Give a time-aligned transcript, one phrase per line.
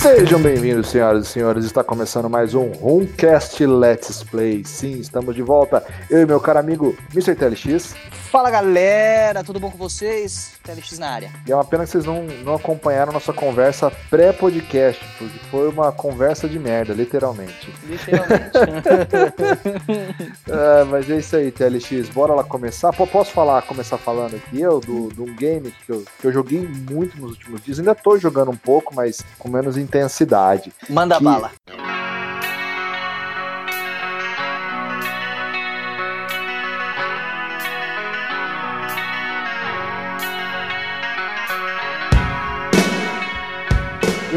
[0.00, 1.64] Sejam bem-vindos, senhoras e senhores.
[1.64, 4.62] Está começando mais um Homecast Let's Play.
[4.64, 5.84] Sim, estamos de volta.
[6.08, 7.34] Eu e meu caro amigo Mr.
[7.34, 7.96] TLX.
[8.30, 10.52] Fala galera, tudo bom com vocês?
[10.62, 11.30] TLX na área.
[11.46, 15.90] E é uma pena que vocês não, não acompanharam nossa conversa pré-podcast, porque foi uma
[15.92, 17.72] conversa de merda, literalmente.
[17.84, 18.48] Literalmente.
[20.48, 22.08] É, mas é isso aí, TLX.
[22.10, 22.92] Bora lá começar.
[22.92, 26.32] Pô, posso falar, começar falando aqui eu do, de um game que eu, que eu
[26.32, 27.78] joguei muito nos últimos dias.
[27.78, 30.72] Ainda tô jogando um pouco, mas com menos intensidade.
[30.88, 31.50] Manda Que- bala.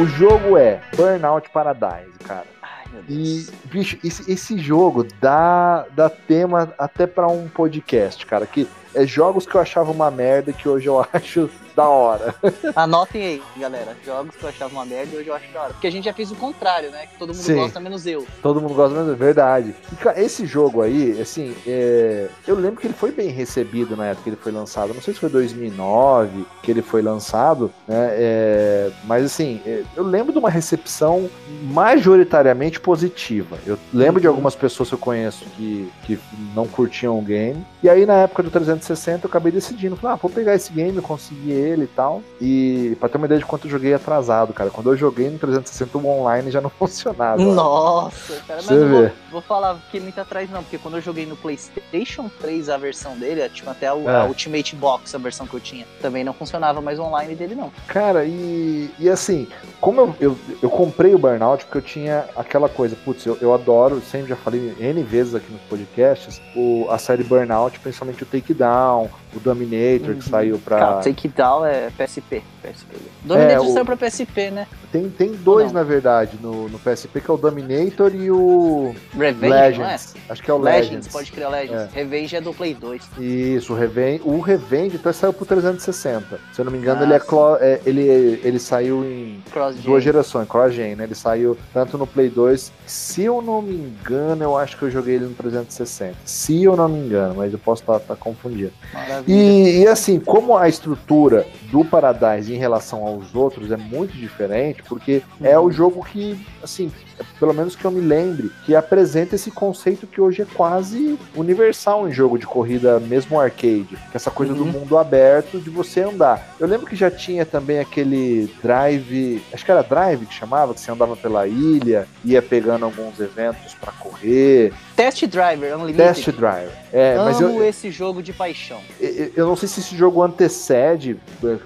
[0.01, 2.45] O jogo é Burnout Paradise, cara.
[2.61, 3.49] Ai, meu E, Deus.
[3.65, 8.47] bicho, esse, esse jogo dá, dá tema até pra um podcast, cara.
[8.47, 12.35] Que é jogos que eu achava uma merda que hoje eu acho da hora.
[12.75, 13.95] Anotem aí, galera.
[14.05, 15.73] Jogos que eu achava uma merda e hoje eu acho da hora.
[15.73, 17.07] Porque a gente já fez o contrário, né?
[17.07, 17.55] Que todo mundo Sim.
[17.55, 18.25] gosta, menos eu.
[18.41, 19.75] Todo mundo gosta mesmo, é verdade.
[19.91, 24.07] E, cara, esse jogo aí, assim, é, eu lembro que ele foi bem recebido na
[24.07, 24.93] época que ele foi lançado.
[24.93, 28.09] Não sei se foi 2009 que ele foi lançado, né?
[28.13, 31.29] É, mas, assim, é, eu lembro de uma recepção
[31.63, 33.57] majoritariamente positiva.
[33.65, 34.33] Eu lembro de Uhum.
[34.33, 36.19] algumas pessoas que eu conheço que, que
[36.55, 37.65] não curtiam o game.
[37.83, 40.99] E aí, na época do 360, eu acabei decidindo, falei, ah, vou pegar esse game,
[41.01, 42.21] conseguir ele e tal.
[42.39, 44.69] E pra ter uma ideia de quanto eu joguei atrasado, cara.
[44.69, 47.41] Quando eu joguei no 360, o online já não funcionava.
[47.41, 51.01] Nossa, cara, mas Você não vou, vou falar que muito atrás não, porque quando eu
[51.01, 54.15] joguei no PlayStation 3 a versão dele, tipo até a, É.
[54.21, 57.55] a Ultimate Box, a versão que eu tinha, também não funcionava mais o online dele
[57.55, 57.71] não.
[57.87, 59.47] Cara, e, e assim,
[59.79, 63.53] como eu, eu, eu comprei o Burnout porque eu tinha aquela coisa, putz, eu, eu
[63.53, 68.25] adoro, sempre já falei N vezes aqui nos podcasts, o, a série Burnout, principalmente o
[68.25, 70.19] Takedown, o Dominator, Uhum.
[70.19, 70.77] que saiu pra.
[70.79, 72.41] Cara, Take Down é PSP.
[72.61, 72.95] PSP.
[73.23, 74.67] Dominator É, o- saiu pra PSP, né?
[74.91, 79.39] Tem, tem dois, na verdade, no, no PSP, que é o Dominator e o Revenge,
[79.79, 79.91] não é?
[79.93, 80.15] Legends.
[80.29, 81.07] Acho que é o Legends, Legends.
[81.07, 81.93] pode criar Legends.
[81.93, 83.01] Revenge é do Play 2.
[83.17, 86.39] Isso, o Revenge, o Revenge então saiu pro 360.
[86.53, 87.25] Se eu não me engano, Ah, ele, é sim.
[87.25, 88.01] clo- é, ele,
[88.43, 91.05] ele saiu em Cross duas gerações, CrossGen, né?
[91.05, 92.71] Ele saiu tanto no Play 2.
[92.85, 96.17] Se eu não me engano, eu acho que eu joguei ele no 360.
[96.25, 98.73] Se eu não me engano, mas eu posso estar confundido.
[98.93, 99.20] Maravilha.
[99.27, 104.83] E, e assim, como a estrutura do Paradise em relação aos outros é muito diferente,
[104.83, 105.65] porque é Uhum.
[105.65, 106.91] o jogo que, assim,
[107.39, 112.07] pelo menos que eu me lembre, que apresenta esse conceito que hoje é quase universal
[112.07, 114.71] em jogo de corrida, mesmo arcade, que é essa coisa do Uhum.
[114.71, 116.55] mundo aberto de você andar.
[116.59, 120.79] Eu lembro que já tinha também aquele drive, acho que era drive que chamava, que
[120.79, 126.13] você andava pela ilha, ia pegando alguns eventos pra correr, Test Driver Unlimited.
[126.13, 126.69] test drive.
[126.93, 128.79] É, Amo mas eu, esse jogo de paixão.
[128.99, 131.17] eu eu não sei se esse jogo antecede,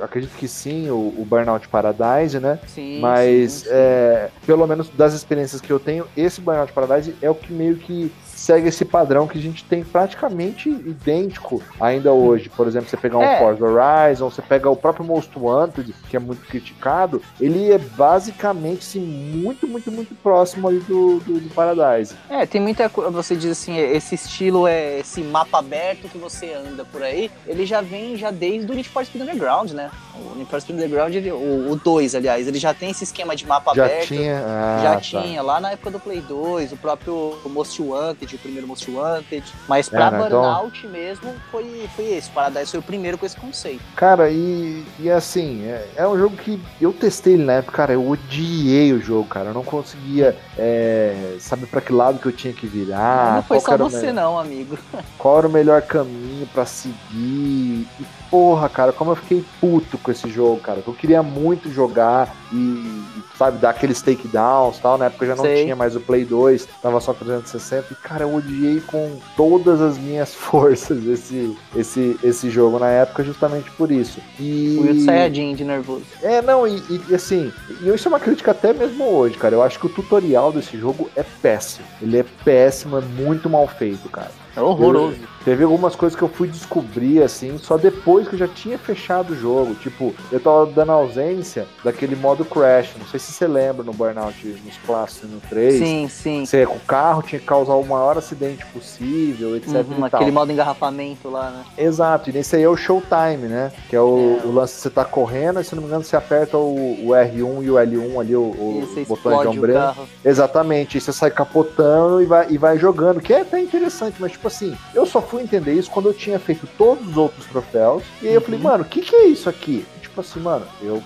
[0.01, 2.59] acredito que sim, o, o Burnout Paradise, né?
[2.67, 2.99] Sim.
[3.01, 3.69] Mas, sim, sim.
[3.71, 7.75] é, pelo menos das experiências que eu tenho, esse Burnout Paradise é o que meio
[7.75, 8.09] que
[8.45, 12.47] segue esse padrão que a gente tem praticamente idêntico ainda hoje.
[12.47, 13.39] Por exemplo, você pegar um É.
[13.39, 18.83] Forza Horizon, você pega o próprio Most Wanted, que é muito criticado, ele é basicamente
[18.85, 22.13] sim, muito, muito, muito próximo ali do, do, do Paradise.
[22.29, 23.09] É, tem muita coisa.
[23.09, 27.31] Você diz assim, esse estilo é esse mapa aberto que você anda por aí.
[27.47, 29.89] Ele já vem já desde o Need for Speed Underground, né?
[30.13, 33.45] O Need for Speed Underground, ele- o 2, aliás, ele já tem esse esquema de
[33.47, 34.07] mapa Já aberto.
[34.07, 34.43] tinha.
[34.45, 34.99] ah, já tá.
[35.01, 39.43] tinha, lá na época do Play 2, o próprio Most Wanted, o primeiro Most Wanted.
[39.67, 42.29] Mas pra É, né, então- Burnout mesmo, foi, foi esse.
[42.29, 43.81] O Paradise foi o primeiro com esse conceito.
[43.95, 47.93] Cara, e, e assim, é, é um jogo que eu testei ele na época, cara,
[47.93, 49.49] eu odiei o jogo, cara.
[49.49, 53.35] Eu não conseguia é, saber pra que lado que eu tinha que virar.
[53.35, 54.77] não foi só você, melhor- não, amigo.
[55.17, 57.87] Qual era o melhor caminho pra seguir.
[57.99, 60.81] E porra, cara, como eu fiquei puto com esse jogo, cara.
[60.85, 63.03] Eu queria muito jogar e,
[63.37, 64.97] sabe, dar aqueles takedowns e tal.
[64.97, 65.63] Na época eu já não Sei.
[65.63, 67.87] tinha mais o Play 2, tava só 360.
[67.91, 73.23] E, cara, eu odiei com todas as minhas forças esse, esse, esse jogo na época,
[73.23, 74.19] justamente por isso.
[74.39, 74.77] E...
[74.79, 76.05] O Saiyajin de nervoso.
[76.21, 77.51] É, não, e, e, assim,
[77.81, 79.55] e isso é uma crítica até mesmo hoje, cara.
[79.55, 81.85] Eu acho que o tutorial desse jogo é péssimo.
[82.01, 84.31] Ele é péssimo, é muito mal feito, cara.
[84.55, 85.17] É horroroso.
[85.45, 89.33] Teve algumas coisas que eu fui descobrir, assim, só depois que eu já tinha fechado
[89.33, 89.75] o jogo.
[89.75, 92.95] Tipo, eu tava dando ausência daquele modo Crash.
[92.97, 95.75] Não sei se você lembra no Burnout nos clássicos no 3.
[95.75, 96.45] Sim, sim.
[96.47, 99.85] Você com o carro tinha que causar o maior acidente possível, etc.
[99.87, 101.63] Uhum, aquele modo engarrafamento lá, né?
[101.77, 103.71] Exato, e nesse aí é o Showtime, né?
[103.87, 104.47] Que é o, É.
[104.47, 107.09] o lance que você tá correndo, e se não me engano, você aperta o, o
[107.09, 109.93] R1 e o L1 ali, o, o botões de ombreira.
[110.23, 114.31] Exatamente, e você sai capotando e vai, e vai jogando, que é até interessante, mas
[114.31, 118.03] tipo assim, eu só fui entender isso quando eu tinha feito todos os outros troféus,
[118.21, 118.63] e aí eu falei, Uhum.
[118.65, 119.85] mano, o que, que é isso aqui?
[120.01, 121.01] Tipo assim, mano, eu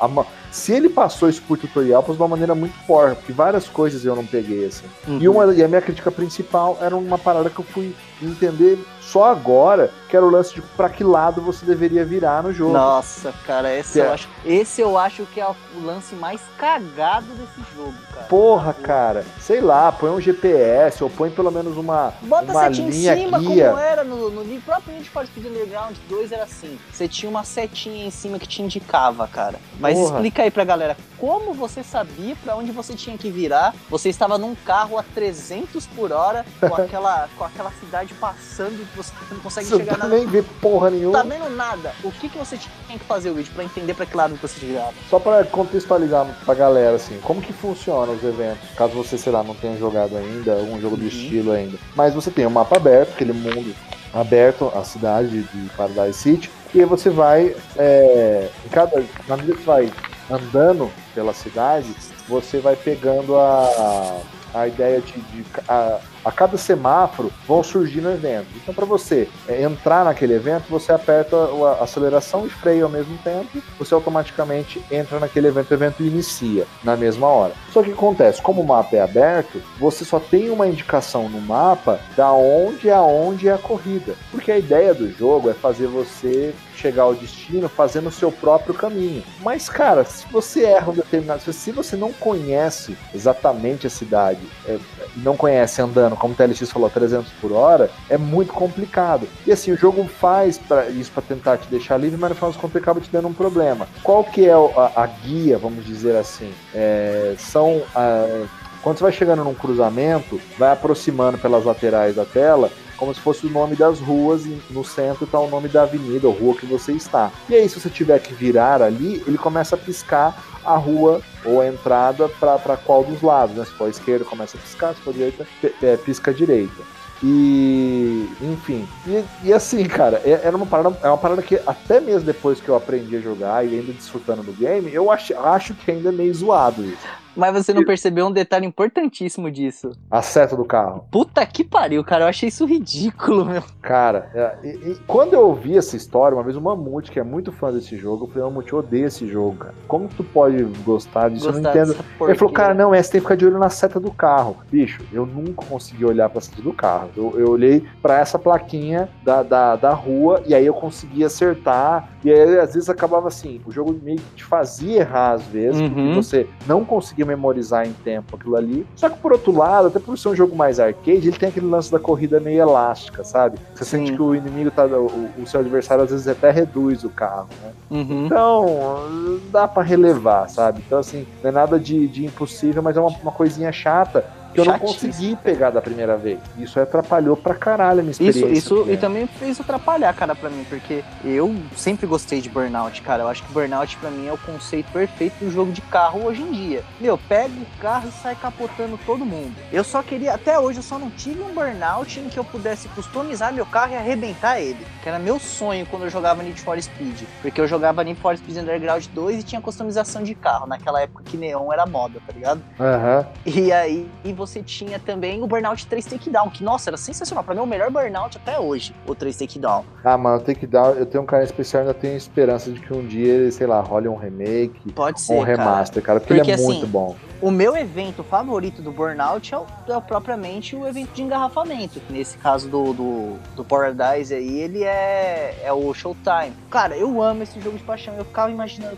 [0.00, 3.32] a, a, se ele passou isso por tutorial, foi de uma maneira muito forte, porque
[3.32, 4.86] várias coisas eu não peguei, assim.
[5.06, 5.18] Uhum.
[5.20, 9.24] E, uma, e a minha crítica principal era uma parada que eu fui entender só
[9.24, 12.72] agora, que era o lance de pra que lado você deveria virar no jogo.
[12.72, 14.08] Nossa, cara, esse, eu, é.
[14.12, 15.54] acho, esse eu acho que é o
[15.84, 18.26] lance mais cagado desse jogo, cara.
[18.26, 19.24] Porra, cara.
[19.40, 23.38] Sei lá, põe um GPS ou põe pelo menos uma, Bota uma linha em cima,
[23.38, 23.68] guia.
[23.70, 26.78] como era no, no próprio Need for Speed Underground 2 era assim.
[26.92, 29.58] Você tinha uma setinha em cima que te indicava, cara.
[29.78, 30.14] Mas Porra.
[30.14, 33.74] explica aí pra galera, como você sabia para onde você tinha que virar?
[33.88, 38.96] Você estava num carro a 300 por hora, com aquela, com aquela cidade passando e
[38.96, 40.06] você não consegue você chegar na.
[40.06, 41.22] nem vê porra nenhuma.
[41.22, 41.92] Tá vendo nada.
[42.02, 44.92] O que, que você tinha que fazer, vídeo para entender para que lado você virava?
[45.08, 48.68] Só para contextualizar pra galera, assim, como que funciona os eventos?
[48.76, 51.02] Caso você, sei lá, não tenha jogado ainda, algum jogo uhum.
[51.02, 51.78] do estilo ainda.
[51.94, 53.74] Mas você tem um mapa aberto, aquele mundo
[54.12, 59.92] aberto, a cidade de Paradise City, e você vai, é, cada, na medida que vai
[60.30, 61.94] andando pela cidade,
[62.28, 64.20] você vai pegando a,
[64.52, 68.48] a ideia de, de a, a cada semáforo vão surgindo eventos.
[68.56, 73.16] Então, para você é, entrar naquele evento, você aperta a aceleração e freio ao mesmo
[73.18, 77.52] tempo, você automaticamente entra naquele evento, o evento inicia na mesma hora.
[77.72, 82.00] Só que acontece, como o mapa é aberto, você só tem uma indicação no mapa
[82.16, 84.14] da onde a onde é a corrida.
[84.30, 88.74] Porque a ideia do jogo é fazer você chegar ao destino fazendo o seu próprio
[88.74, 89.22] caminho.
[89.42, 91.40] Mas, cara, se você erra um determinado.
[91.52, 94.78] Se você não conhece exatamente a cidade, é,
[95.16, 99.28] não conhece andando, como o TLX falou, 300 por hora, é muito complicado.
[99.46, 102.50] E assim, o jogo faz pra, isso para tentar te deixar livre, mas no final
[102.50, 103.88] das contas acaba te dando um problema.
[104.02, 106.52] Qual que é a, a guia, vamos dizer assim?
[106.74, 107.82] É, são.
[107.94, 108.46] A,
[108.82, 113.46] quando você vai chegando num cruzamento, vai aproximando pelas laterais da tela, como se fosse
[113.46, 116.66] o nome das ruas, e no centro está o nome da avenida ou rua que
[116.66, 117.32] você está.
[117.48, 121.60] E aí, se você tiver que virar ali, ele começa a piscar a rua ou
[121.60, 123.64] a entrada para qual dos lados, né?
[123.64, 125.46] Se for esquerda, começa a piscar, se for direita,
[125.82, 126.94] é, pisca a direita.
[127.22, 132.00] E, enfim, e, e assim, cara, é, era uma parada, é uma parada que até
[132.00, 135.74] mesmo depois que eu aprendi a jogar e ainda desfrutando do game, eu acho, acho
[135.74, 137.23] que ainda é meio zoado isso.
[137.36, 139.92] Mas você não percebeu um detalhe importantíssimo disso.
[140.10, 141.06] A seta do carro.
[141.10, 142.24] Puta que pariu, cara.
[142.24, 143.62] Eu achei isso ridículo, meu.
[143.82, 147.24] Cara, é, e, e, quando eu ouvi essa história, uma vez o Mamute, que é
[147.24, 149.74] muito fã desse jogo, eu falei, Mamute, eu odeio esse jogo, cara.
[149.88, 151.46] Como tu pode gostar disso?
[151.46, 152.04] Gostar eu não entendo.
[152.20, 154.56] Ele falou, cara, não, é, você tem que ficar de olho na seta do carro.
[154.70, 157.10] Bicho, eu nunca consegui olhar pra seta do carro.
[157.16, 162.08] Eu, eu olhei para essa plaquinha da, da, da rua e aí eu consegui acertar.
[162.24, 165.80] E aí, às vezes, acabava assim, o jogo meio que te fazia errar às vezes,
[165.80, 165.90] uhum.
[165.90, 168.86] porque você não conseguia memorizar em tempo aquilo ali.
[168.96, 171.66] Só que por outro lado, até por ser um jogo mais arcade, ele tem aquele
[171.66, 173.58] lance da corrida meio elástica, sabe?
[173.74, 173.98] Você Sim.
[173.98, 174.84] sente que o inimigo tá.
[174.86, 177.72] O, o, seu adversário às vezes até reduz o carro, né?
[177.90, 178.26] Uhum.
[178.26, 180.82] Então, dá para relevar, sabe?
[180.86, 184.24] Então, assim, não é nada de, de impossível, mas é uma, uma coisinha chata
[184.54, 186.38] que eu não consegui pegar da primeira vez.
[186.56, 188.46] Isso atrapalhou pra caralho a minha experiência.
[188.46, 193.02] Isso, isso e também fez atrapalhar, cara, pra mim, porque eu sempre gostei de Burnout,
[193.02, 193.24] cara.
[193.24, 196.42] Eu acho que Burnout pra mim é o conceito perfeito do jogo de carro hoje
[196.42, 196.84] em dia.
[197.00, 199.54] Meu, pega o carro e sai capotando todo mundo.
[199.72, 202.88] Eu só queria, até hoje, eu só não tive um Burnout em que eu pudesse
[202.88, 204.86] customizar meu carro e arrebentar ele.
[205.02, 207.22] Que era meu sonho quando eu jogava Need for Speed.
[207.42, 210.66] Porque eu jogava Need for Speed Underground 2 e tinha customização de carro.
[210.66, 212.62] Naquela época que neon era moda, tá ligado?
[212.78, 213.26] Aham.
[213.46, 213.52] Uhum.
[213.64, 217.44] E aí, e você você tinha também o Burnout 3 Takedown, que, nossa, era sensacional.
[217.44, 219.84] Pra mim, é o melhor Burnout até hoje, o 3 Takedown.
[220.04, 223.06] Ah, mano, o Takedown, eu tenho um cara especial, ainda tenho esperança de que um
[223.06, 224.92] dia ele, sei lá, role um remake.
[224.92, 227.16] Pode ser, um remaster, cara, porque, porque ele é assim, muito bom.
[227.40, 232.00] O meu evento favorito do Burnout é, o, é propriamente o evento de engarrafamento.
[232.08, 236.52] Nesse caso do, do, do Paradise aí, ele é, é o Showtime.
[236.70, 238.14] Cara, eu amo esse jogo de paixão.
[238.14, 238.96] Eu ficava imaginando,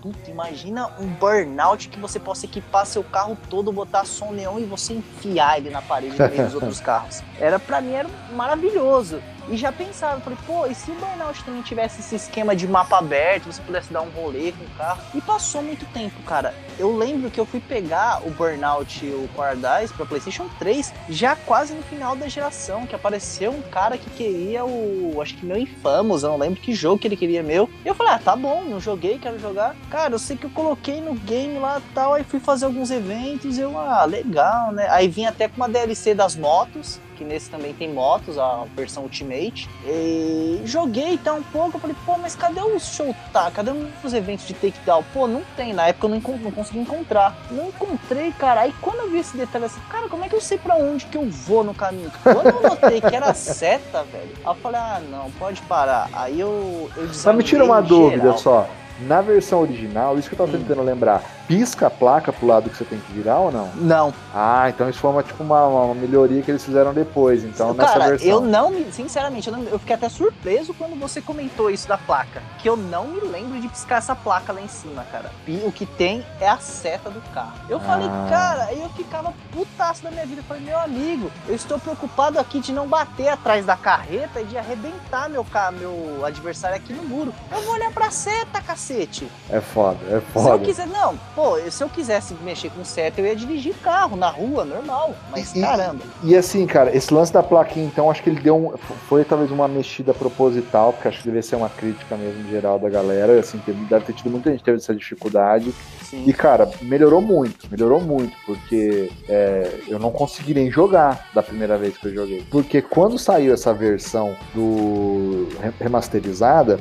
[0.00, 4.64] puta, imagina um Burnout que você possa equipar seu carro todo, botar som neon e
[4.64, 7.22] você enfiar ele na parede no meio dos outros carros.
[7.38, 9.20] Era, pra mim, era maravilhoso.
[9.48, 12.98] E já pensava, falei, pô, e se o Burnout também tivesse esse esquema de mapa
[12.98, 15.02] aberto, você pudesse dar um rolê com o carro?
[15.12, 16.54] E passou muito tempo, cara.
[16.78, 21.34] Eu lembro que eu fui pegar o Burnout e o Paradise pra PlayStation 3 já
[21.34, 25.56] quase no final da geração, que apareceu um cara que queria o, acho que meu
[25.56, 27.68] Infamous, eu não lembro que jogo que ele queria meu.
[27.84, 29.74] E eu falei, ah, tá bom, não joguei, quero jogar.
[29.90, 33.58] Cara, eu sei que eu coloquei no game lá tal, aí fui fazer alguns eventos,
[33.58, 34.86] eu, ah, legal, né?
[34.88, 39.02] Aí vim até com uma DLC das motos, que nesse também tem motos, a versão
[39.02, 39.68] Ultimate.
[39.84, 43.50] E joguei então um pouco, eu falei, pô, mas cadê o show tá?
[43.50, 43.72] Cadê
[44.04, 45.04] os eventos de takedown?
[45.12, 47.36] Pô, não tem, na época eu não, não consegui encontrar.
[47.50, 48.62] Não encontrei, cara.
[48.62, 51.04] Aí quando eu vi esse detalhe assim, cara, como é que eu sei pra onde
[51.06, 52.10] que eu vou no caminho?
[52.22, 56.08] Quando eu notei que era seta, velho, aí eu falei, ah, não, pode parar.
[56.12, 58.68] Aí eu, eu Mas me tira uma dúvida só.
[59.06, 60.60] Na versão original, isso que eu tava hum.
[60.60, 63.72] tentando lembrar, pisca a placa pro lado que você tem que virar ou não?
[63.74, 64.14] Não.
[64.32, 67.88] Ah, então isso foi uma, tipo uma, uma melhoria que eles fizeram depois, então Cara,
[67.88, 68.28] nessa versão.
[68.28, 71.98] eu não me, sinceramente, eu, não, eu fiquei até surpreso quando você comentou isso da
[71.98, 75.32] placa, que eu não me lembro de piscar essa placa lá em cima, cara.
[75.48, 77.58] E o que tem é a seta do carro.
[77.68, 77.80] Eu ah.
[77.80, 81.80] falei, cara, aí eu ficava putaço da minha vida, eu falei, meu amigo, eu estou
[81.80, 85.44] preocupado aqui de não bater atrás da carreta e de arrebentar meu,
[85.80, 87.34] meu adversário aqui no muro.
[87.50, 89.26] Eu vou olhar pra seta, cacete.
[89.50, 90.46] É foda, é foda.
[90.46, 94.14] Se eu quiser, não, pô, se eu quisesse mexer com seta, eu ia dirigir carro
[94.14, 95.14] na rua, normal.
[95.30, 96.04] Mas e, caramba.
[96.22, 98.76] E, assim, cara, esse lance da plaquinha, então, acho que ele deu um.
[99.08, 102.90] Foi talvez uma mexida proposital, porque acho que deve ser uma crítica mesmo geral da
[102.90, 103.40] galera.
[103.40, 105.72] Assim, que deve ter tido muita gente teve essa dificuldade.
[106.02, 106.24] Sim.
[106.26, 111.78] E, cara, melhorou muito, melhorou muito, porque é, eu não consegui nem jogar da primeira
[111.78, 112.44] vez que eu joguei.
[112.50, 115.48] Porque quando saiu essa versão do
[115.80, 116.78] remasterizada,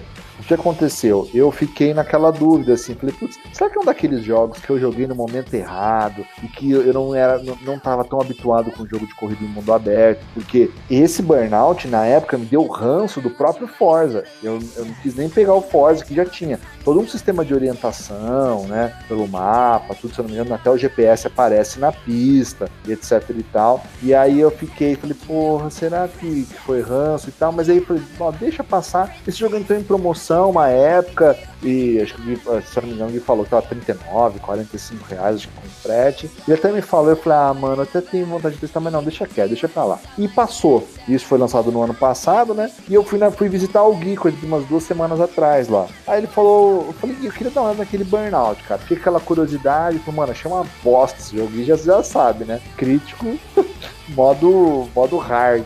[0.49, 1.29] que aconteceu?
[1.31, 4.79] Eu fiquei naquela dúvida, assim, falei, putz, será que é um daqueles jogos que eu
[4.79, 8.83] joguei no momento errado e que eu não era, não, não tava tão habituado com
[8.83, 10.25] o jogo de corrida em mundo aberto?
[10.33, 14.23] Porque esse Burnout, na época, me deu ranço do próprio Forza.
[14.41, 17.53] Eu, eu não quis nem pegar o Forza, que já tinha todo um sistema de
[17.53, 21.91] orientação, né, pelo mapa, tudo, se eu não me engano, até o GPS aparece na
[21.91, 23.83] pista, etc e tal.
[24.01, 27.51] E aí eu fiquei, falei, porra, será que, foi ranço e tal?
[27.51, 28.01] Mas aí eu falei,
[28.39, 29.15] deixa passar.
[29.27, 33.11] Esse jogo entrou em promoção uma época, e acho que, se eu não me engano,
[33.11, 36.31] ele falou que tava 39, 45 reais, acho que com frete.
[36.47, 39.03] E até me falou, eu falei, ah, mano, até tenho vontade de testar, mas não,
[39.03, 39.99] deixa quieto, deixa pra lá.
[40.17, 40.87] E passou.
[41.07, 42.71] Isso foi lançado no ano passado, né?
[42.87, 45.87] E eu fui, fui visitar o Gui, coisa de umas duas semanas atrás lá.
[46.07, 48.79] Aí ele falou, eu falei, eu queria dar uma olhada naquele burnout, cara.
[48.81, 52.61] Fiquei aquela curiosidade, falei, mano, achei uma bosta esse jogo, e já, já sabe, né?
[52.77, 53.25] Crítico.
[54.09, 55.65] modo, modo hard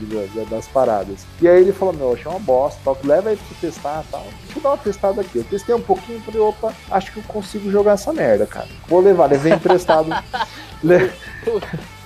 [0.50, 1.26] das paradas.
[1.42, 4.26] E aí ele falou, meu, achei uma bosta, tal, leva aí pra você testar tal.
[4.44, 5.38] Deixa eu dar uma testada aqui.
[5.38, 8.68] Eu testei um pouquinho falei, opa, acho que eu consigo jogar essa merda, cara.
[8.88, 10.10] Vou levar, levei emprestado.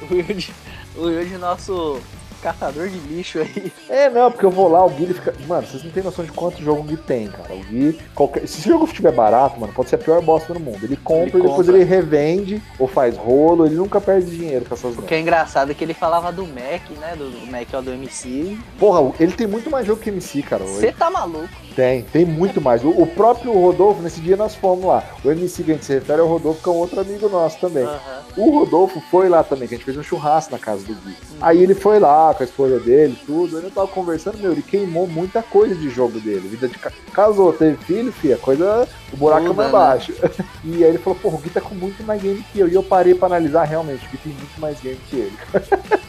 [0.10, 0.54] O, Yuji,
[0.96, 2.00] o Yuji, nosso
[2.38, 3.72] catador de lixo aí.
[3.90, 5.34] É, não, porque eu vou lá, o Gui ele fica.
[5.48, 7.54] Mano, vocês não têm noção de quanto jogo o Gui tem, cara.
[7.54, 8.00] O Gui.
[8.14, 8.48] Qualquer...
[8.48, 10.84] Se esse jogo estiver barato, mano, pode ser a pior bosta do mundo.
[10.84, 14.74] Ele compra ele e depois ele revende ou faz rolo, ele nunca perde dinheiro com
[14.74, 17.16] essas O que é engraçado é que ele falava do Mac, né?
[17.18, 18.58] Do, do Mac ó, do MC.
[18.80, 20.64] Porra, ele tem muito mais jogo que MC, cara.
[20.64, 21.50] Você tá maluco?
[21.76, 22.84] Tem, tem muito mais.
[22.84, 25.04] O, o, próprio Rodolfo, nesse dia nós fomos lá.
[25.24, 27.30] O MC que a gente se refere é o Rodolfo, que é um outro amigo
[27.30, 27.84] nosso também.
[27.84, 28.17] Uhum.
[28.38, 31.16] O Rodolfo foi lá também, que a gente fez um churrasco na casa do Gui.
[31.42, 33.58] Aí ele foi lá com a esposa dele, tudo.
[33.58, 36.48] Eu tava conversando, meu, ele queimou muita coisa de jogo dele.
[36.48, 36.78] Vida de
[37.12, 38.88] casou, teve filho, filha, coisa.
[39.12, 40.14] O buraco é mais baixo.
[40.64, 42.68] e aí ele falou, porra, o Gui tá com muito mais game que eu.
[42.68, 45.38] E eu parei pra analisar realmente, o Gui tem muito mais game que ele.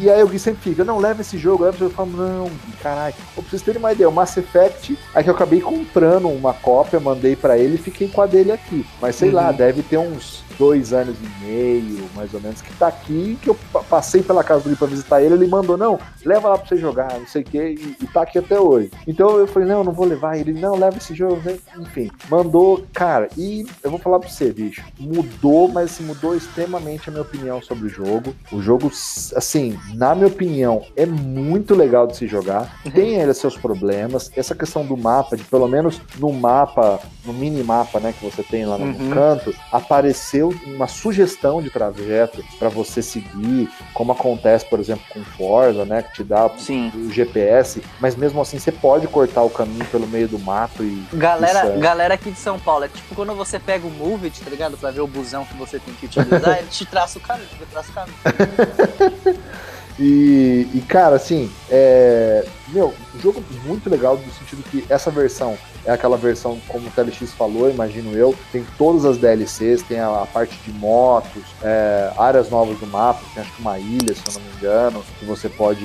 [0.00, 1.64] e aí o Gui sempre fica, não, leva esse jogo.
[1.64, 2.50] Aí eu falo, não,
[2.82, 3.14] caralho.
[3.34, 7.00] Pra vocês terem uma ideia, o Mass Effect, aí que eu acabei comprando uma cópia,
[7.00, 8.86] mandei para ele e fiquei com a dele aqui.
[9.00, 9.36] Mas sei uhum.
[9.36, 13.48] lá, deve ter uns dois anos e meio, mais ou menos, que tá aqui, que
[13.48, 13.54] eu
[13.88, 17.18] passei pela casa dele pra visitar ele, ele mandou, não, leva lá pra você jogar,
[17.18, 18.90] não sei o que, e, e tá aqui até hoje.
[19.06, 20.36] Então eu falei, não, não vou levar.
[20.36, 21.58] Ele, não, leva esse jogo, né?
[21.78, 27.08] enfim, mandou, cara, e eu vou falar pra você, bicho, mudou, mas assim, mudou extremamente
[27.08, 28.34] a minha opinião sobre o jogo.
[28.50, 28.90] O jogo,
[29.34, 32.90] assim, na minha opinião, é muito legal de se jogar, uhum.
[32.90, 37.62] tem ainda seus problemas, essa questão do mapa, de pelo menos no mapa, no mini
[37.62, 39.10] mapa, né, que você tem lá no uhum.
[39.10, 45.22] canto, aparecer deu uma sugestão de trajeto para você seguir, como acontece, por exemplo, com
[45.22, 46.90] Forza, né, que te dá Sim.
[46.94, 51.06] o GPS, mas mesmo assim você pode cortar o caminho pelo meio do mato e
[51.12, 54.76] galera, galera aqui de São Paulo, é tipo quando você pega o Move, tá ligado,
[54.76, 57.66] para ver o busão que você tem que utilizar, ele te traça o caminho, ele
[57.70, 58.16] traça o caminho.
[59.98, 62.44] E, e, cara, assim, é.
[62.72, 67.32] Meu, jogo muito legal no sentido que essa versão é aquela versão, como o TLX
[67.32, 72.48] falou, imagino eu, tem todas as DLCs, tem a, a parte de motos, é, áreas
[72.50, 75.48] novas do mapa, tem acho que uma ilha, se eu não me engano, que você
[75.48, 75.84] pode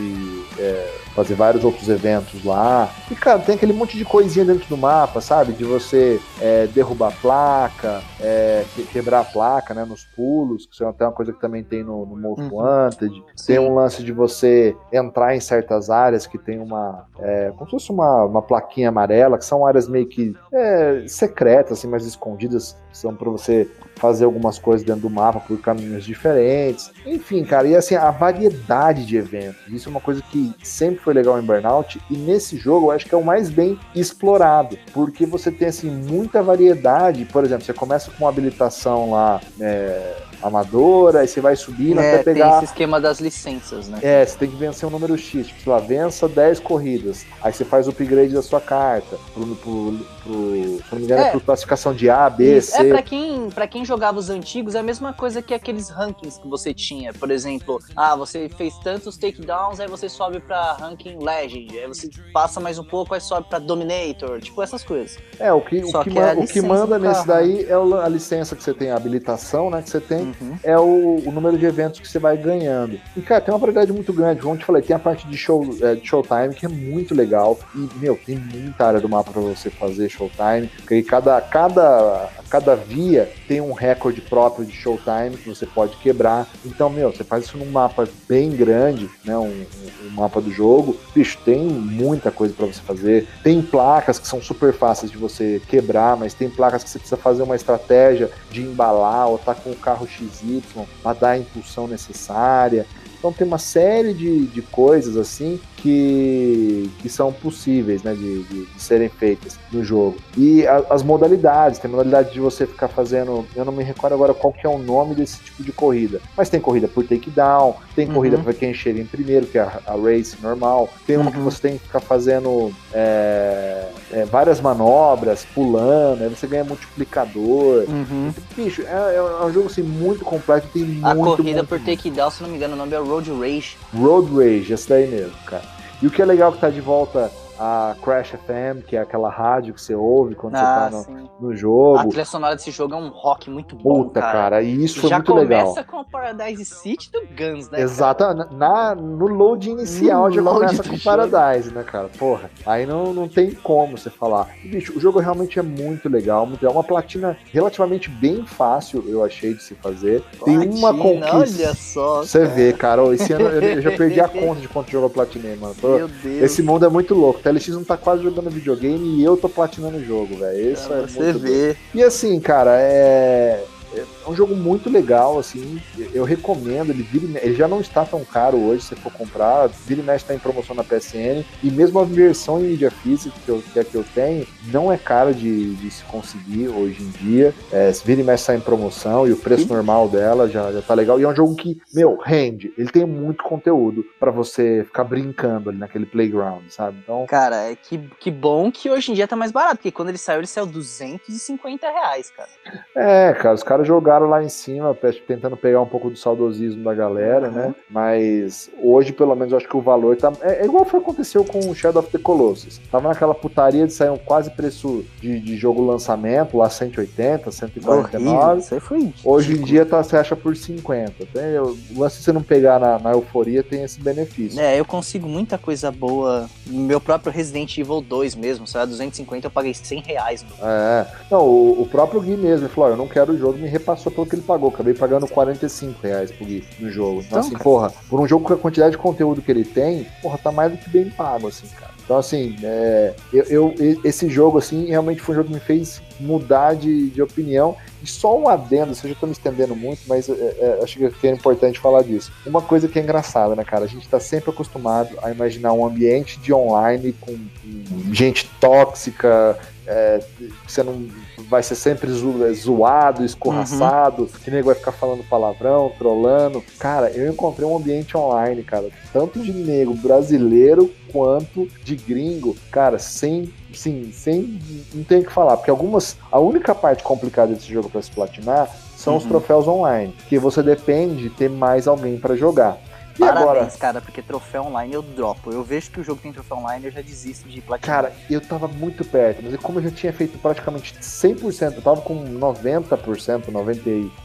[0.60, 2.94] é, fazer vários outros eventos lá.
[3.10, 5.54] E, cara, tem aquele monte de coisinha dentro do mapa, sabe?
[5.54, 10.84] De você é, derrubar a placa, é, quebrar a placa, né, nos pulos, que isso
[10.84, 12.62] é até uma coisa que também tem no, no Most uhum.
[12.62, 13.12] Wanted.
[13.36, 13.48] Sim.
[13.48, 16.77] Tem um lance de você entrar em certas áreas que tem uma,
[17.20, 21.80] é, como se fosse uma, uma plaquinha amarela, que são áreas meio que é, secretas,
[21.80, 26.92] assim, mais escondidas, são para você fazer algumas coisas dentro do mapa por caminhos diferentes.
[27.06, 29.62] Enfim, cara, e assim, a variedade de eventos.
[29.68, 33.06] Isso é uma coisa que sempre foi legal em Burnout e nesse jogo eu acho
[33.06, 37.26] que é o mais bem explorado, porque você tem assim muita variedade.
[37.26, 42.16] Por exemplo, você começa com uma habilitação lá, é, amadora, aí você vai subindo É,
[42.16, 42.56] até tem pegar.
[42.58, 44.00] esse esquema das licenças, né?
[44.02, 47.26] É, você tem que vencer um número X, tipo, sei lá, vença 10 corridas.
[47.42, 49.18] Aí você faz o upgrade da sua carta.
[49.34, 51.32] Pro, pro, pro- se não me engano, é, É.
[51.32, 52.76] por classificação de A, B, Isso.
[52.76, 52.90] É, C.
[52.90, 56.48] pra quem, pra quem jogava os antigos, é a mesma coisa que aqueles rankings que
[56.48, 57.14] você tinha.
[57.14, 61.78] Por exemplo, ah, você fez tantos takedowns, aí você sobe pra ranking Legend.
[61.80, 64.40] Aí você passa mais um pouco, aí sobe pra Dominator.
[64.40, 65.18] Tipo, essas coisas.
[65.40, 67.74] É, o que, o que, que é ma- a o que manda nesse daí é
[67.74, 70.58] a licença que você tem, a habilitação, né, que você tem, Uhum.
[70.64, 73.00] é o, o número de eventos que você vai ganhando.
[73.16, 74.42] E, cara, tem uma variedade muito grande.
[74.42, 77.14] Como eu te falei, tem a parte de, show, é, de showtime, que é muito
[77.14, 77.60] legal.
[77.76, 80.68] E, meu, tem muita área do mapa pra você fazer showtime.
[80.78, 86.48] Porque cada, cada, cada via tem um recorde próprio de showtime que você pode quebrar.
[86.66, 89.38] Então, meu, você faz isso num mapa bem grande, né?
[89.38, 90.98] Um, um- mapa do jogo.
[91.14, 93.28] Bicho, tem muita coisa pra você fazer.
[93.44, 97.18] Tem placas que são super fáceis de você quebrar, mas tem placas que você precisa
[97.22, 100.64] fazer uma estratégia de embalar ou tá com o carro XY
[101.04, 102.86] para dar a impulsão necessária.
[103.20, 108.66] Então tem uma série de, de coisas assim que, que são possíveis né, de, de-
[108.66, 110.18] de serem feitas no jogo.
[110.38, 114.34] E a- as modalidades, tem modalidade de você ficar fazendo, eu não me recordo agora
[114.34, 118.08] qual que é o nome desse tipo de corrida, mas tem corrida por takedown, tem
[118.08, 118.14] Uhum.
[118.14, 121.38] corrida para quem chega em primeiro, que é a, a race normal, tem uma que
[121.38, 121.44] Uhum.
[121.46, 127.86] você tem que ficar fazendo é, é, várias manobras, pulando, aí você ganha multiplicador.
[127.88, 128.34] Uhum.
[128.56, 132.30] Bicho, é, é um jogo assim, muito completo, tem A muito, corrida muito, por takedown,
[132.32, 133.78] se não me engano, o nome é Road Rage.
[133.96, 135.77] Road Rage, esse daí mesmo, cara.
[136.02, 139.30] E o que é legal que tá de volta a Crash FM, que é aquela
[139.30, 141.30] rádio que você ouve quando Ah, você tá no, sim.
[141.40, 142.10] no A jogo.
[142.10, 144.32] trilha sonora desse jogo é um rock muito bom, Puta, cara.
[144.34, 145.86] cara, e isso foi Já muito começa legal.
[145.86, 147.82] com a Paradise City do Guns, né?
[147.82, 151.04] Exato, na, no load inicial No já load começa com jogo.
[151.04, 152.10] Paradise, né, cara?
[152.18, 154.48] Porra, aí não, não tem como você falar.
[154.64, 156.74] Bicho, o jogo realmente é muito legal, muito legal.
[156.76, 160.24] Uma platina relativamente bem fácil, eu achei, de se fazer.
[160.44, 161.64] Tem uma Platina, conquista.
[161.64, 162.24] Olha só.
[162.24, 165.10] Você vê, cara, esse ano eu, eu já perdi a conta de quanto jogo eu
[165.10, 165.76] platinei, mano.
[165.82, 166.44] Meu Deus.
[166.44, 167.40] esse mundo é muito louco.
[167.48, 170.74] TLX não tá quase jogando videogame e eu tô platinando o jogo, velho.
[170.74, 171.76] Isso Pra é você muito vê.
[171.94, 173.64] E assim, cara, é.
[173.94, 175.82] É um jogo muito legal, assim,
[176.14, 180.02] eu recomendo, ele, vira ele já não está tão caro hoje, se for comprar, vira
[180.02, 183.50] e mexe está em promoção na PSN, e mesmo a versão em mídia física, que,
[183.50, 187.54] eu, que é eu tenho, não é cara de, de se conseguir hoje em dia,
[187.72, 189.74] é, vira e mexe está em promoção, e o preço Sim.
[189.74, 193.06] normal dela já, já tá legal, e é um jogo que, meu, rende, ele tem
[193.06, 197.26] muito conteúdo para você ficar brincando ali naquele playground, sabe, então...
[197.28, 200.18] Cara, é que, que bom que hoje em dia tá mais barato, porque quando ele
[200.18, 202.50] saiu, ele saiu 250 reais, cara.
[202.96, 204.96] É, cara, os caras jogaram lá em cima,
[205.28, 207.54] tentando pegar um pouco do saudosismo da galera, Uhum.
[207.54, 207.76] né?
[207.90, 210.32] Mas hoje, pelo menos, eu acho que o valor tá.
[210.42, 212.80] É, é igual foi aconteceu com o Shadow of the Colossus.
[212.92, 218.60] Tava naquela putaria de sair um quase preço de, de jogo lançamento, lá 180, 149.
[218.60, 219.14] Isso foi.
[219.24, 221.26] Hoje em dia tá, você acha por 50.
[221.34, 224.60] Tem, o lance de você não pegar na, na euforia tem esse benefício.
[224.60, 226.50] É, eu consigo muita coisa boa.
[226.66, 230.44] Meu próprio Resident Evil 2 mesmo, saiu a 250, eu paguei 100 reais.
[230.44, 230.56] Mano.
[230.64, 231.08] É.
[231.32, 234.12] Não, o, o próprio Gui mesmo ele falou: eu não quero o jogo, me repassou
[234.12, 234.70] pelo que ele pagou.
[234.70, 237.20] Acabei pagando 45 reais pro Gui no jogo.
[237.22, 237.64] Então, Então, assim, cara.
[237.64, 240.72] porra, por um jogo com a quantidade de conteúdo que ele tem, porra, tá mais
[240.72, 241.96] do que bem pago, assim, cara.
[242.04, 246.02] Então, assim, é, eu, eu- esse jogo, assim, realmente foi um jogo que me fez
[246.20, 247.76] mudar de, de opinião.
[248.02, 250.98] E só um adendo, assim, eu já tô me estendendo muito, mas é, é, acho
[251.12, 252.32] que é importante falar disso.
[252.46, 253.84] Uma coisa que é engraçada, né, cara?
[253.84, 259.58] A gente tá sempre acostumado a imaginar um ambiente de online com, com gente tóxica,
[259.86, 260.20] é,
[260.66, 266.64] você não vai ser sempre é, zoado, escorraçado, que nego vai ficar falando palavrão, trolando.
[266.80, 273.00] Cara, eu encontrei um ambiente online, cara, tanto de nego brasileiro quanto de gringo, cara,
[273.00, 274.60] sem, sim, sem,
[274.94, 278.12] não tem o que falar, porque algumas, a única parte complicada desse jogo para se
[278.12, 279.30] platinar são os Uhum.
[279.30, 282.78] troféus online, que você depende de ter mais alguém para jogar.
[283.18, 285.52] E Parabéns, agora, cara, porque troféu online eu dropo.
[285.52, 288.04] Eu vejo que o jogo tem troféu online, eu já desisto de platinar.
[288.04, 292.02] Cara, eu tava muito perto, mas como eu já tinha feito praticamente 100%, eu tava
[292.02, 293.52] com 90%,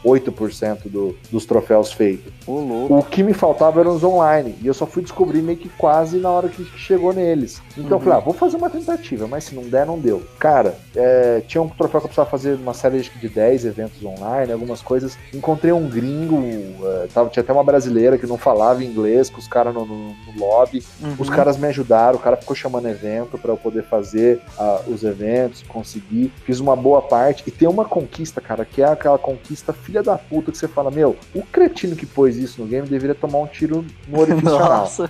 [0.05, 2.31] 98% do, dos troféus feitos.
[2.47, 6.17] O que me faltava eram os online, e eu só fui descobrir meio que quase
[6.17, 7.61] na hora que chegou neles.
[7.77, 7.99] Então eu Uhum.
[8.03, 10.23] falei, ah, vou fazer uma tentativa, mas se não der, não deu.
[10.39, 14.51] Cara, é, tinha um troféu que eu precisava fazer uma série de 10 eventos online,
[14.51, 15.17] algumas coisas.
[15.33, 16.43] Encontrei um gringo,
[16.85, 20.09] é, tava, tinha até uma brasileira que não falava inglês, com os caras no, no-
[20.09, 20.83] no lobby.
[21.01, 21.15] Uhum.
[21.19, 25.03] Os caras me ajudaram, o cara ficou chamando evento para eu poder fazer ah, os
[25.03, 26.31] eventos, conseguir.
[26.45, 27.43] Fiz uma boa parte.
[27.47, 30.91] E tem uma conquista, cara, que é aquela conquista filha da puta que você fala:
[30.91, 34.49] Meu, o cretino que pôs isso no game deveria tomar um tiro no orifício.
[34.59, 35.09] Nossa.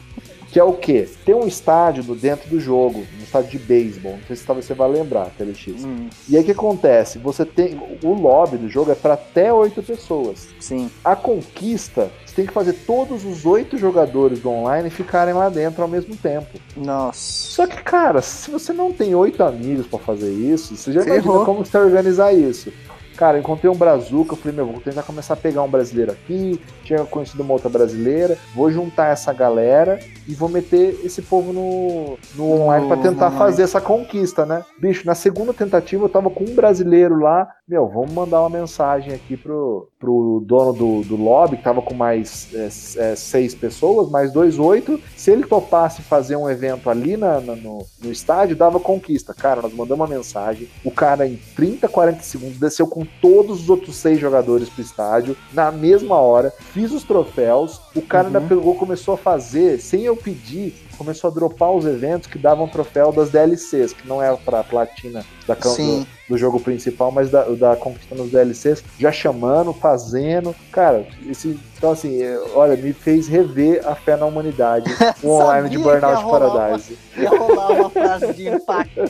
[0.54, 1.10] Que é o quê?
[1.26, 4.76] Tem um estádio dentro do jogo, um estádio de beisebol, não sei se talvez você
[4.76, 5.84] vai lembrar, TLX.
[5.84, 6.10] Hum.
[6.30, 7.18] E aí o que acontece?
[7.18, 10.50] Você tem o lobby do jogo é para até oito pessoas.
[10.60, 10.92] Sim.
[11.04, 15.82] A conquista você tem que fazer todos os oito jogadores do online ficarem lá dentro
[15.82, 16.60] ao mesmo tempo.
[16.76, 17.20] Nossa.
[17.20, 21.20] Só que, cara, se você não tem oito amigos para fazer isso, você já Ferrou.
[21.20, 22.72] imagina como você organizar isso.
[23.15, 26.60] Cara, encontrei um brazuca, eu falei, meu, vou tentar começar a pegar um brasileiro aqui,
[26.84, 32.17] tinha conhecido uma outra brasileira, vou juntar essa galera e vou meter esse povo no,
[32.36, 34.63] no online para tentar fazer essa conquista, né?
[34.80, 39.13] Bicho, na segunda tentativa eu tava com um brasileiro lá, meu, vamos mandar uma mensagem
[39.13, 44.10] aqui pro, pro dono do, do lobby, que tava com mais é, é, seis pessoas,
[44.10, 44.99] mais dois, oito.
[45.15, 49.34] Se ele topasse fazer um evento ali na, na no, no estádio, dava conquista.
[49.34, 53.70] Cara, nós mandamos uma mensagem, o cara em 30, 40 segundos desceu com todos os
[53.70, 58.36] outros seis jogadores pro estádio, na mesma hora, fiz os troféus, o cara uhum.
[58.36, 62.68] ainda pegou, começou a fazer, sem eu pedir, começou a dropar os eventos que davam
[62.68, 67.44] troféu das DLCs, que não é pra platina da, do, do, jogo principal, mas da,
[67.44, 70.56] da conquista nos DLCs, já chamando, fazendo.
[70.72, 71.60] Cara, esse.
[71.78, 74.86] Então, assim, é, olha, me fez rever a fé na humanidade.
[75.24, 76.98] O online de Burnout Paradise.
[77.16, 79.02] Uma, ia rolar uma frase de impacto.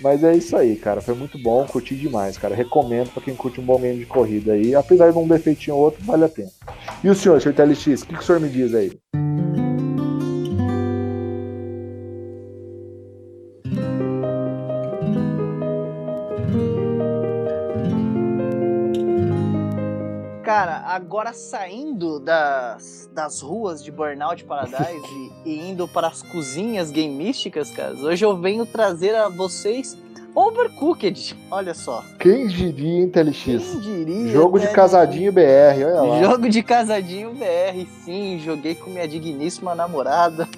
[0.00, 1.00] Mas é isso aí, cara.
[1.00, 2.54] Foi muito bom, curti demais, cara.
[2.54, 4.74] Recomendo para quem curte um bom game de corrida aí.
[4.74, 6.50] Apesar de um defeitinho ou outro, vale a pena.
[7.04, 8.92] E o senhor, senhor TLX, o que, que o senhor me diz aí?
[20.50, 26.90] Cara, agora saindo das, das ruas de Burnout Paradise e, e indo para as cozinhas
[26.90, 29.96] gamísticas, cara, hoje eu venho trazer a vocês
[30.34, 32.02] Overcooked, olha só.
[32.18, 33.44] Quem diria, hein, TLX?
[33.44, 34.32] Quem diria?
[34.32, 36.20] Jogo de casadinho BR, olha lá.
[36.20, 38.40] Jogo de casadinho BR, sim.
[38.44, 40.48] Joguei com minha digníssima namorada.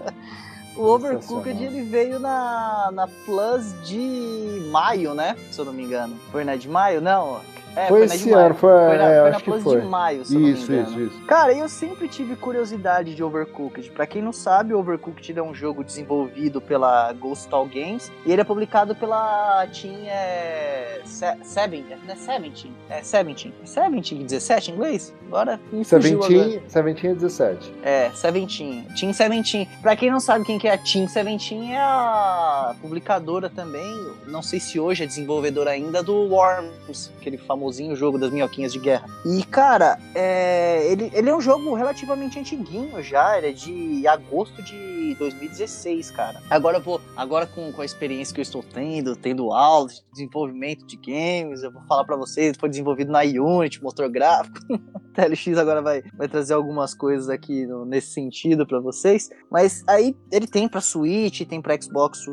[0.76, 5.38] o Overcooked ele veio na, na Plus de maio, né?
[5.50, 6.18] Se eu não me engano.
[6.30, 7.00] Foi na de maio?
[7.00, 7.40] Não,
[7.76, 10.50] é, foi, foi esse ano, foi, foi na, é, foi na Plus de maio, se
[10.50, 10.72] isso.
[10.72, 11.20] Isso, isso.
[11.26, 13.90] Cara, eu sempre tive curiosidade de Overcooked.
[13.90, 18.40] Pra quem não sabe, Overcooked é um jogo desenvolvido pela Ghost Tall Games e ele
[18.40, 22.16] é publicado pela Team é, Seven, né?
[22.16, 22.72] Seventeen.
[22.88, 23.54] É Seventeen.
[23.64, 25.14] Seventeen, 17 em inglês?
[25.26, 27.74] Agora me Seventeen, Seventeen é 17.
[27.82, 28.86] É, Seventeen.
[28.98, 29.68] Team Seventeen.
[29.80, 34.42] Pra quem não sabe quem que é a Team Seventeen, é a publicadora também, não
[34.42, 38.80] sei se hoje é desenvolvedora ainda, do Worms, aquele famoso famosinho jogo das minhoquinhas de
[38.80, 39.06] guerra.
[39.24, 44.60] E, cara, é, ele, ele é um jogo relativamente antiguinho já, ele é de agosto
[44.62, 46.42] de 2016, cara.
[46.50, 50.02] Agora eu vou, agora com, com a experiência que eu estou tendo, tendo aulas de
[50.12, 54.58] desenvolvimento de games, eu vou falar para vocês, foi desenvolvido na Unity, motor gráfico.
[55.12, 59.30] TLX agora vai, vai trazer algumas coisas aqui no, nesse sentido para vocês.
[59.50, 62.26] Mas aí ele tem para Switch, tem para Xbox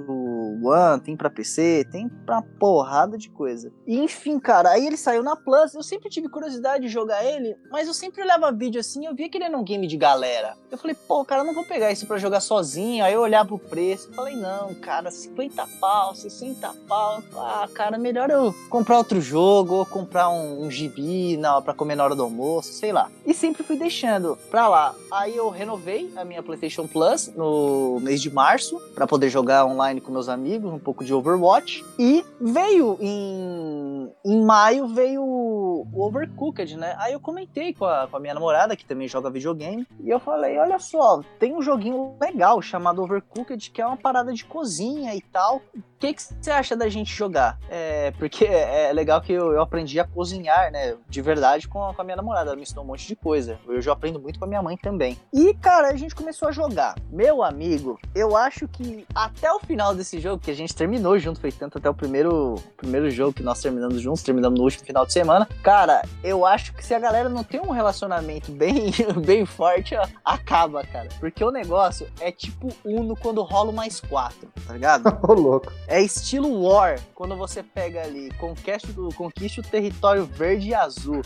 [0.49, 3.71] One, tem para PC, tem pra porrada de coisa.
[3.85, 5.73] E enfim, cara, aí ele saiu na Plus.
[5.73, 9.29] Eu sempre tive curiosidade de jogar ele, mas eu sempre olhava vídeo assim, eu via
[9.29, 10.57] que ele era um game de galera.
[10.71, 13.03] Eu falei, pô, cara, não vou pegar isso para jogar sozinho.
[13.03, 17.23] Aí eu olhava pro preço, falei, não, cara, 50 pau, 60 pau.
[17.35, 21.95] Ah, cara, melhor eu comprar outro jogo ou comprar um, um gibi na, pra comer
[21.95, 23.09] na hora do almoço, sei lá.
[23.25, 24.95] E sempre fui deixando pra lá.
[25.11, 30.01] Aí eu renovei a minha PlayStation Plus no mês de março para poder jogar online
[30.01, 31.85] com meus amigos, um pouco de Overwatch.
[31.97, 36.95] E veio em, em maio veio o Overcooked, né?
[36.99, 40.19] Aí eu comentei com a, com a minha namorada, que também joga videogame, e eu
[40.19, 45.15] falei: olha só, tem um joguinho legal chamado Overcooked, que é uma parada de cozinha
[45.15, 45.61] e tal
[45.99, 47.59] que, que você acha da gente jogar?
[47.69, 50.95] É, porque é legal que eu, eu, aprendi a cozinhar, né?
[51.09, 52.49] De verdade com a, com a, minha namorada.
[52.49, 53.59] Ela me ensinou um monte de coisa.
[53.67, 55.17] Eu já aprendo muito com a minha mãe também.
[55.33, 56.95] E, cara, a gente começou a jogar.
[57.11, 61.41] Meu amigo, eu acho que até o final desse jogo, que a gente terminou junto,
[61.41, 65.05] foi tanto até o primeiro, primeiro jogo que nós terminamos juntos, terminamos no último final
[65.05, 65.47] de semana.
[65.61, 68.91] Cara, eu acho que se a galera não tem um relacionamento bem,
[69.25, 71.09] bem forte, ó, acaba, cara.
[71.19, 75.17] Porque o negócio é tipo Uno quando rola mais quatro, tá ligado?
[75.27, 75.73] Ô, louco.
[75.89, 81.23] É estilo War, quando você pega ali, conquiste, conquiste o território verde e azul.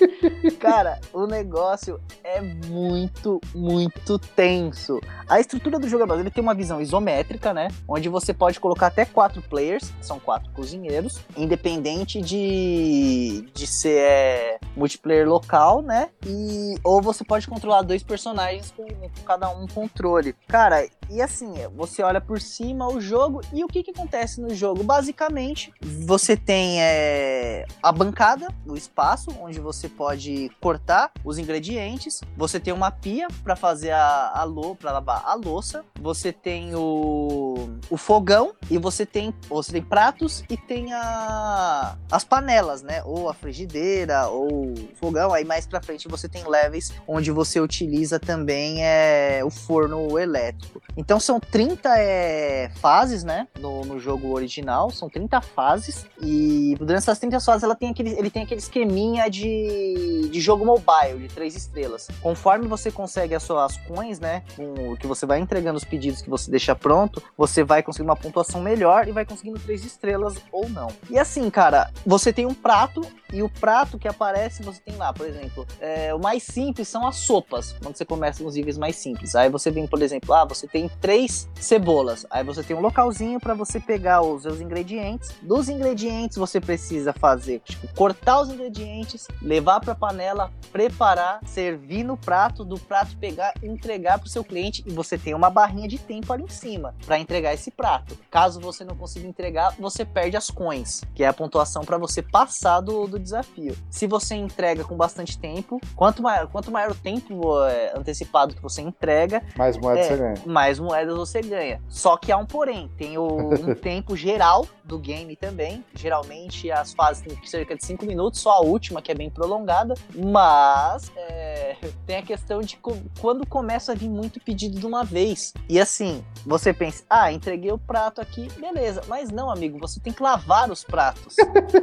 [0.58, 4.98] Cara, o negócio é muito, muito tenso.
[5.28, 7.68] A estrutura do jogo ele tem uma visão isométrica, né?
[7.86, 14.58] Onde você pode colocar até quatro players, são quatro cozinheiros, independente de, de ser é,
[14.74, 16.08] multiplayer local, né?
[16.26, 20.34] E, ou você pode controlar dois personagens com, com cada um controle.
[20.46, 24.54] Cara, e assim, você olha por cima o jogo e o que, que acontece no
[24.54, 24.84] jogo?
[24.84, 32.20] Basicamente, você tem é, a bancada, o espaço onde você pode cortar os ingredientes.
[32.36, 35.84] Você tem uma pia para fazer a, a para lavar a louça.
[36.00, 42.24] Você tem o, o fogão e você tem você tem pratos e tem a, as
[42.24, 43.02] panelas, né?
[43.04, 45.32] Ou a frigideira ou fogão.
[45.32, 50.80] Aí mais para frente você tem levels onde você utiliza também é, o forno elétrico.
[50.96, 53.46] Então são 30 é, fases, né?
[53.58, 56.06] No, no jogo original, são 30 fases.
[56.20, 60.64] E durante essas 30 fases ela tem aquele, ele tem aquele esqueminha de, de jogo
[60.64, 62.08] mobile, de três estrelas.
[62.20, 64.42] Conforme você consegue as suas coins, né?
[64.54, 68.16] Com, que você vai entregando os pedidos que você deixa pronto, você vai conseguindo uma
[68.16, 70.88] pontuação melhor e vai conseguindo três estrelas ou não.
[71.10, 75.12] E assim, cara, você tem um prato e o prato que aparece, você tem lá,
[75.12, 78.96] por exemplo, é, o mais simples são as sopas, quando você começa nos níveis mais
[78.96, 79.34] simples.
[79.34, 82.26] Aí você vem, por exemplo, ah, você tem três cebolas.
[82.30, 85.34] Aí você tem um localzinho para você pegar os seus ingredientes.
[85.42, 92.16] Dos ingredientes você precisa fazer, tipo, cortar os ingredientes, levar para panela, preparar, servir no
[92.16, 95.98] prato, do prato pegar entregar para o seu cliente e você tem uma barrinha de
[95.98, 98.18] tempo ali em cima para entregar esse prato.
[98.30, 102.22] Caso você não consiga entregar, você perde as coins, que é a pontuação para você
[102.22, 103.76] passar do, do desafio.
[103.90, 108.62] Se você entrega com bastante tempo, quanto maior, quanto maior o tempo é, antecipado que
[108.62, 110.42] você entrega, mais moedas é, você ganha.
[110.46, 111.82] Mais moedas você ganha.
[111.88, 115.84] Só que há um porém, tem o, um tempo geral do game também.
[115.94, 119.94] Geralmente as fases têm cerca de 5 minutos, só a última que é bem prolongada,
[120.14, 121.76] mas é,
[122.06, 122.78] tem a questão de
[123.20, 125.52] quando começa a vir muito pedido de uma vez.
[125.68, 129.02] E assim, você pensa, ah, entreguei o prato aqui, beleza.
[129.06, 131.36] Mas não, amigo, você tem que lavar os pratos.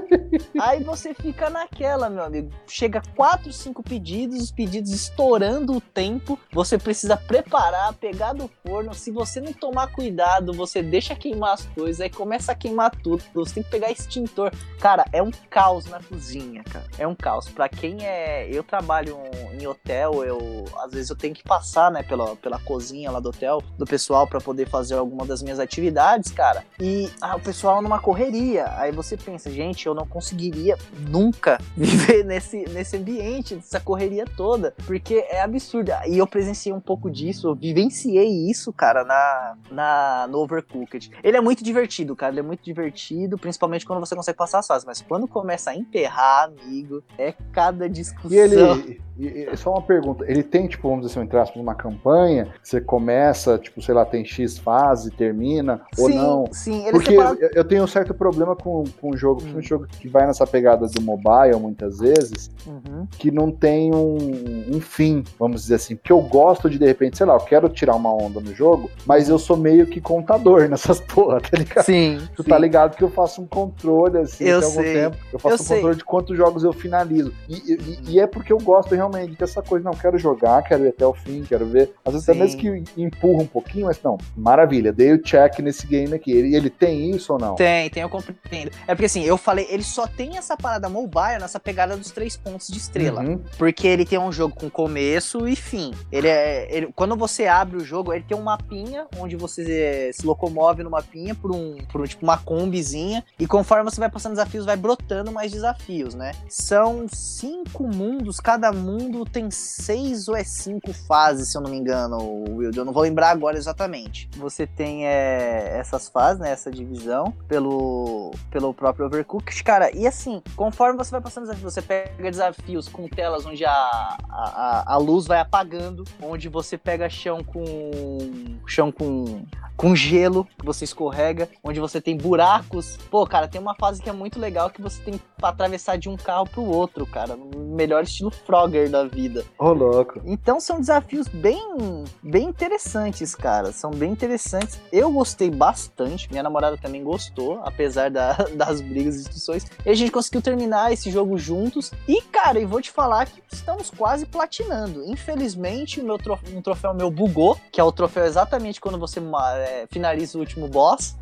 [0.59, 2.51] Aí você fica naquela, meu amigo.
[2.67, 6.39] Chega 4, 5 pedidos, os pedidos estourando o tempo.
[6.51, 8.93] Você precisa preparar, pegar do forno.
[8.93, 13.23] Se você não tomar cuidado, você deixa queimar as coisas, aí começa a queimar tudo.
[13.33, 14.51] Você tem que pegar extintor.
[14.79, 16.85] Cara, é um caos na cozinha, cara.
[16.99, 17.49] É um caos.
[17.49, 18.47] Pra quem é.
[18.51, 19.17] Eu trabalho
[19.59, 20.65] em hotel, eu.
[20.77, 24.27] Às vezes eu tenho que passar, né, pela, pela cozinha lá do hotel, do pessoal,
[24.27, 26.63] para poder fazer alguma das minhas atividades, cara.
[26.79, 28.71] E ah, o pessoal numa correria.
[28.77, 30.77] Aí você pensa, gente, eu não conseguiria
[31.15, 34.73] nunca viver nesse, nesse ambiente, dessa correria toda.
[34.85, 35.91] Porque é absurdo.
[36.07, 41.11] E eu presenciei um pouco disso, eu vivenciei isso, cara, na, na, no Overcooked.
[41.23, 42.33] Ele é muito divertido, cara.
[42.33, 44.85] Ele é muito divertido, principalmente quando você consegue passar as fases.
[44.85, 48.31] Mas quando começa a emperrar, amigo, é cada discussão.
[48.31, 51.61] E ele, e, e, só uma pergunta, ele tem, tipo, vamos dizer assim, entre aspas,
[51.61, 56.45] uma campanha, você começa, tipo, sei lá, tem X fase, termina, sim, ou não?
[56.51, 57.37] Sim, ele Porque separa...
[57.39, 59.57] eu, eu, tenho um certo problema com, com um jogo, hum.
[59.57, 63.07] um jogo que vai nessa pegada do mobile, muitas vezes, uhum.
[63.11, 67.17] que não tem um, um, fim, vamos dizer assim, porque eu gosto de, de repente,
[67.17, 70.67] sei lá, eu quero tirar uma onda no jogo, mas eu sou meio que contador
[70.69, 71.85] nessas porra, tá ligado?
[71.85, 72.19] Sim.
[72.35, 72.49] Tu sim.
[72.49, 74.93] tá ligado que eu faço um controle, assim, eu algum sei.
[74.93, 75.77] tempo, eu faço eu um sei.
[75.77, 77.33] controle de quantos jogos eu finalizo.
[77.47, 80.85] E, e, e é porque eu gosto realmente realmente dessa coisa, não, quero jogar, quero
[80.85, 81.93] ir até o fim, quero ver.
[82.03, 82.31] Às vezes Sim.
[82.31, 86.31] até mesmo que empurra um pouquinho, mas não, maravilha, dei o check nesse game aqui.
[86.31, 87.55] Ele, ele tem isso ou não?
[87.55, 88.71] Tem, tem, eu compreendo.
[88.87, 92.35] É porque assim, eu falei, ele só tem essa parada mobile nessa pegada dos três
[92.35, 93.21] pontos de estrela.
[93.21, 93.41] Uhum.
[93.57, 95.93] Porque ele tem um jogo com começo e fim.
[96.11, 96.67] Ele é.
[96.69, 100.89] Ele, quando você abre o jogo, ele tem um mapinha onde você se locomove no
[100.89, 103.23] mapinha por um, por um tipo uma combizinha.
[103.39, 106.31] E conforme você vai passando desafios, vai brotando mais desafios, né?
[106.47, 111.69] São cinco mundos, cada mundo mundo tem seis ou é cinco fases, se eu não
[111.69, 112.17] me engano,
[112.49, 112.77] Wilde.
[112.77, 114.29] Eu não vou lembrar agora exatamente.
[114.37, 116.51] Você tem é, essas fases, né?
[116.51, 119.63] Essa divisão pelo, pelo próprio Overcooked.
[119.63, 124.17] Cara, e assim, conforme você vai passando desafios, você pega desafios com telas onde a,
[124.29, 128.57] a, a luz vai apagando, onde você pega chão com.
[128.65, 129.43] chão com
[129.75, 132.97] com gelo que você escorrega, onde você tem buracos.
[133.09, 136.09] Pô, cara, tem uma fase que é muito legal que você tem que atravessar de
[136.09, 139.43] um carro pro outro, cara, melhor estilo Frogger da vida.
[139.57, 140.21] Ô, oh, louco.
[140.25, 143.71] Então são desafios bem, bem interessantes, cara.
[143.71, 144.79] São bem interessantes.
[144.91, 149.65] Eu gostei bastante, minha namorada também gostou, apesar da, das brigas e discussões.
[149.85, 151.91] E a gente conseguiu terminar esse jogo juntos.
[152.07, 155.03] E, cara, e vou te falar que estamos quase platinando.
[155.05, 159.87] Infelizmente, meu troféu, um troféu meu bugou, que é o troféu exatamente quando você é,
[159.89, 161.15] finaliza o último boss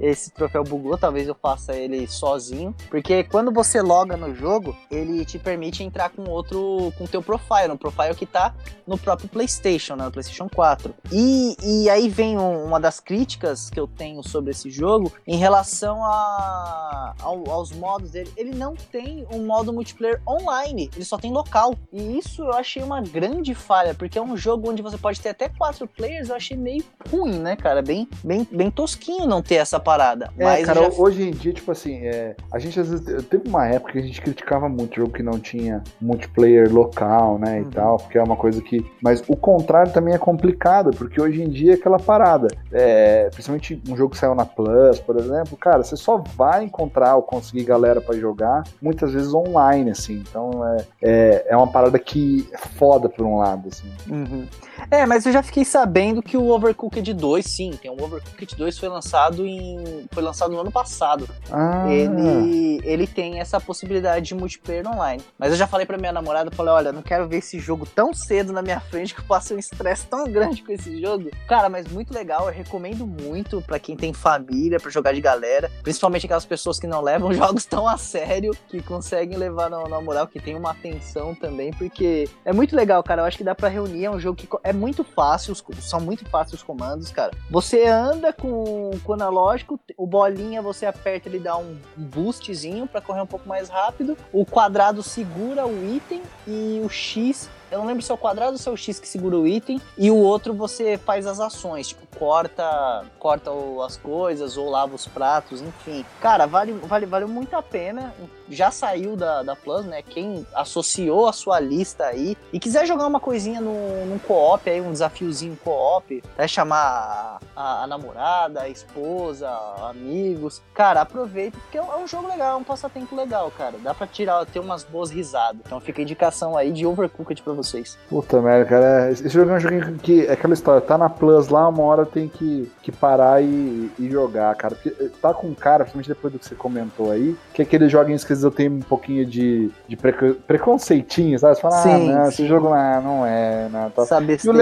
[0.00, 5.24] esse troféu bugou, talvez eu faça ele sozinho, porque quando você loga no jogo, ele
[5.24, 8.54] te permite entrar com outro, com teu profile, no profile que tá
[8.86, 10.94] no próprio PlayStation, né, no PlayStation 4.
[11.12, 15.36] E, e aí vem um, uma das críticas que eu tenho sobre esse jogo em
[15.36, 18.32] relação a, ao, aos modos dele.
[18.36, 21.74] Ele não tem um modo multiplayer online, ele só tem local.
[21.92, 25.30] E isso eu achei uma grande falha, porque é um jogo onde você pode ter
[25.30, 27.82] até quatro players, eu achei meio ruim, né, cara?
[27.82, 30.30] Bem, bem, bem tosquinho não ter essa parada.
[30.38, 33.24] É, Mas cara, já- hoje em dia, tipo assim, é, a gente às vezes.
[33.26, 37.60] Teve uma época que a gente criticava muito jogo que não tinha multiplayer local, né?
[37.60, 37.70] E Uhum.
[37.70, 38.84] tal, porque é uma coisa que.
[39.02, 42.48] Mas o contrário também é complicado, porque hoje em dia é aquela parada.
[42.72, 47.16] É, principalmente um jogo que saiu na Plus, por exemplo, cara, você só vai encontrar
[47.16, 50.22] ou conseguir galera pra jogar muitas vezes online, assim.
[50.28, 53.88] Então é, é, é uma parada que é foda por um lado, assim.
[54.10, 54.46] Uhum.
[54.90, 58.78] É, mas eu já fiquei sabendo que o Overcooked 2, sim, tem um Overcooked 2
[58.78, 59.77] foi lançado em
[60.12, 61.28] foi lançado no ano passado.
[61.50, 65.22] Ah, Ele ele tem essa possibilidade de multiplayer online.
[65.38, 68.12] Mas eu já falei pra minha namorada, falei, olha, não quero ver esse jogo tão
[68.14, 71.30] cedo na minha frente que eu passe um estresse tão grande com esse jogo.
[71.46, 75.70] Cara, mas muito legal, eu recomendo muito pra quem tem família, pra jogar de galera,
[75.82, 80.00] principalmente aquelas pessoas que não levam jogos tão a sério, que conseguem levar na, na
[80.00, 83.22] moral, que tem uma atenção também, porque é muito legal, cara.
[83.22, 86.24] Eu acho que dá pra reunir, é um jogo que é muito fácil, são muito
[86.28, 87.32] fáceis os comandos, cara.
[87.50, 93.00] Você anda com, com o analógico, o bolinha você aperta, ele dá um boostzinho pra
[93.00, 94.16] correr um pouco mais rápido.
[94.32, 98.52] O quadrado segura o item e o X eu não lembro se é o quadrado
[98.52, 101.38] ou se é o X que segura o item, e o outro você faz as
[101.38, 103.50] ações, tipo, corta, corta
[103.84, 106.04] as coisas ou lava os pratos, enfim.
[106.20, 108.14] Cara, vale, vale, vale muito a pena.
[108.50, 110.02] Já saiu da, da Plus, né?
[110.02, 114.80] Quem associou a sua lista aí e quiser jogar uma coisinha no, num co-op aí,
[114.80, 119.48] um desafiozinho co-op, até chamar a, a namorada, a esposa,
[119.88, 120.62] amigos.
[120.74, 123.76] Cara, aproveita, porque é um, é jogo legal, é um passatempo legal, cara.
[123.82, 125.60] Dá pra tirar, ter umas boas risadas.
[125.64, 127.98] Então fica a indicação aí de Overcooked pra vocês.
[128.08, 129.10] Puta merda, cara.
[129.10, 132.06] Esse jogo é um joguinho que é aquela história, tá na Plus lá, uma hora
[132.06, 134.74] tem que, que parar e, e jogar, cara.
[134.74, 138.24] Porque tá com cara, principalmente depois do que você comentou aí, que é aqueles joguinhos
[138.24, 141.54] que às vezes eu tenho um pouquinho de, de preco- preconceitinho, sabe?
[141.56, 142.28] Você fala, ah, Sim, não, sim.
[142.28, 144.02] esse jogo ah, não é, não, tá.
[144.02, 144.52] Essa E o,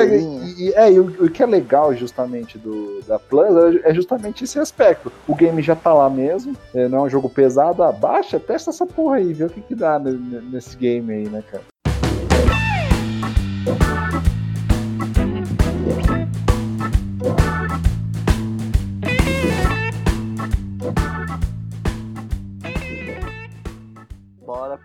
[0.58, 4.44] e- é, e o, o que é legal justamente do, da Plus é, é justamente
[4.44, 5.12] esse aspecto.
[5.26, 8.86] O game já tá lá mesmo, é, não é um jogo pesado, abaixa, testa essa
[8.86, 11.62] porra aí, vê o que que dá ne- ne- nesse game aí, né, cara?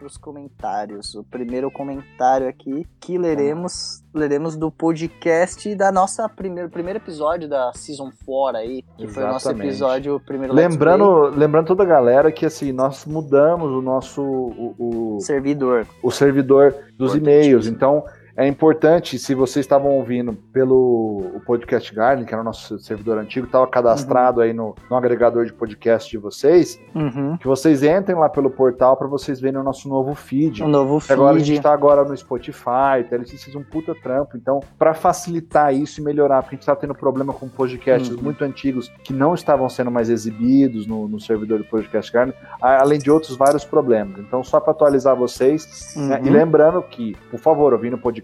[0.02, 1.14] Bora pros comentários.
[1.14, 7.72] O primeiro comentário aqui que leremos, leremos do podcast da nossa primeiro, primeiro episódio da
[7.74, 9.68] Season 4 aí, que foi o nosso Exatamente.
[9.68, 14.76] episódio o primeiro Lembrando, lembrando toda a galera que assim, nós mudamos o nosso o,
[15.18, 15.88] o, servidor.
[16.02, 17.68] o servidor dos e-mails.
[17.68, 18.04] Então,
[18.36, 23.18] é importante, se vocês estavam ouvindo pelo o Podcast Garden, que era o nosso servidor
[23.18, 27.38] antigo, estava cadastrado aí no, no agregador de podcast de vocês, Uhum.
[27.38, 30.64] que vocês entrem lá pelo portal para vocês verem o nosso novo feed.
[30.64, 31.14] Um novo feed.
[31.14, 33.16] Agora a gente tá agora no Spotify, tá?
[33.16, 34.38] eles fez um puta trampo.
[34.38, 38.24] Então, para facilitar isso e melhorar, porque a gente tá tendo problema com podcasts Uhum.
[38.24, 43.00] muito antigos que não estavam sendo mais exibidos no, no servidor do Podcast Garden, além
[43.00, 44.20] de outros vários problemas.
[44.20, 46.20] Então, só para atualizar vocês, né?
[46.20, 46.28] Uhum.
[46.28, 48.21] E lembrando que, por favor, ouvindo o podcast,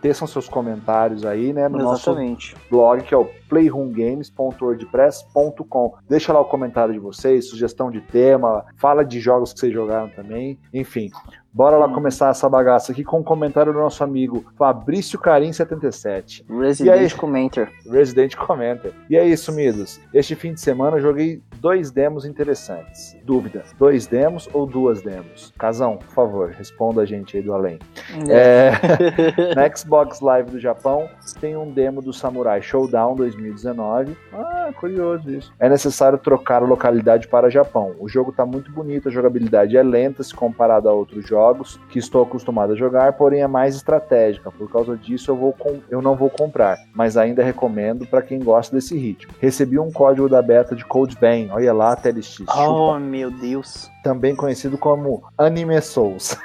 [0.00, 2.56] teçam seus comentários aí, né, no nosso Exatamente.
[2.70, 5.94] blog, que é o playroomgames.wordpress.com.
[6.08, 10.08] Deixa lá o comentário de vocês, sugestão de tema, fala de jogos que vocês jogaram
[10.10, 11.10] também, enfim.
[11.52, 11.94] Bora lá Hum.
[11.94, 16.44] começar essa bagaça aqui com um comentário do nosso amigo Fabrício Carim 77.
[16.48, 17.72] Resident Commenter.
[17.90, 18.92] Resident Commenter.
[19.08, 20.00] E aí, sumidos?
[20.14, 23.16] Este fim de semana eu joguei dois demos interessantes.
[23.24, 25.52] Dúvida: dois demos ou duas demos?
[25.58, 27.80] Casão, por favor, responda a gente aí do além.
[28.28, 28.70] É,
[29.56, 31.08] na Xbox Live do Japão
[31.40, 34.16] tem um demo do Samurai Showdown 2019.
[34.32, 35.52] Ah, curioso isso.
[35.58, 37.96] É necessário trocar a localidade para Japão.
[37.98, 41.39] O jogo tá muito bonito, a jogabilidade é lenta se comparado a outros jogos
[41.88, 44.50] que estou acostumado a jogar, porém é mais estratégica.
[44.50, 45.56] Por causa disso eu, vou
[45.90, 49.32] eu não vou comprar, mas ainda recomendo para quem gosta desse ritmo.
[49.40, 52.52] Recebi um código da beta de Code Vein, olha lá, TLX, chupa.
[52.56, 53.90] oh, meu Deus.
[54.02, 56.36] também conhecido como Anime Souls.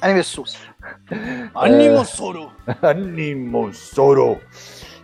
[0.00, 0.56] Anime Sus.
[1.54, 2.50] Anime Soro.
[2.82, 4.38] Animo Soro.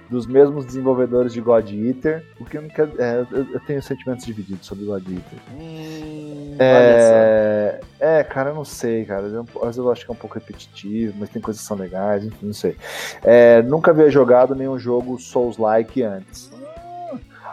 [0.09, 2.25] Dos mesmos desenvolvedores de God Eater.
[2.39, 2.89] O que não quer.
[2.99, 5.39] é, eu, eu tenho sentimentos divididos sobre God Eater.
[5.59, 9.27] Hum, É, é, cara, eu não sei, cara.
[9.27, 11.77] Eu, às vezes eu acho que é um pouco repetitivo, mas tem coisas que são
[11.77, 12.77] legais, enfim, não sei.
[13.25, 16.51] É, nunca havia jogado nenhum jogo Souls-like antes.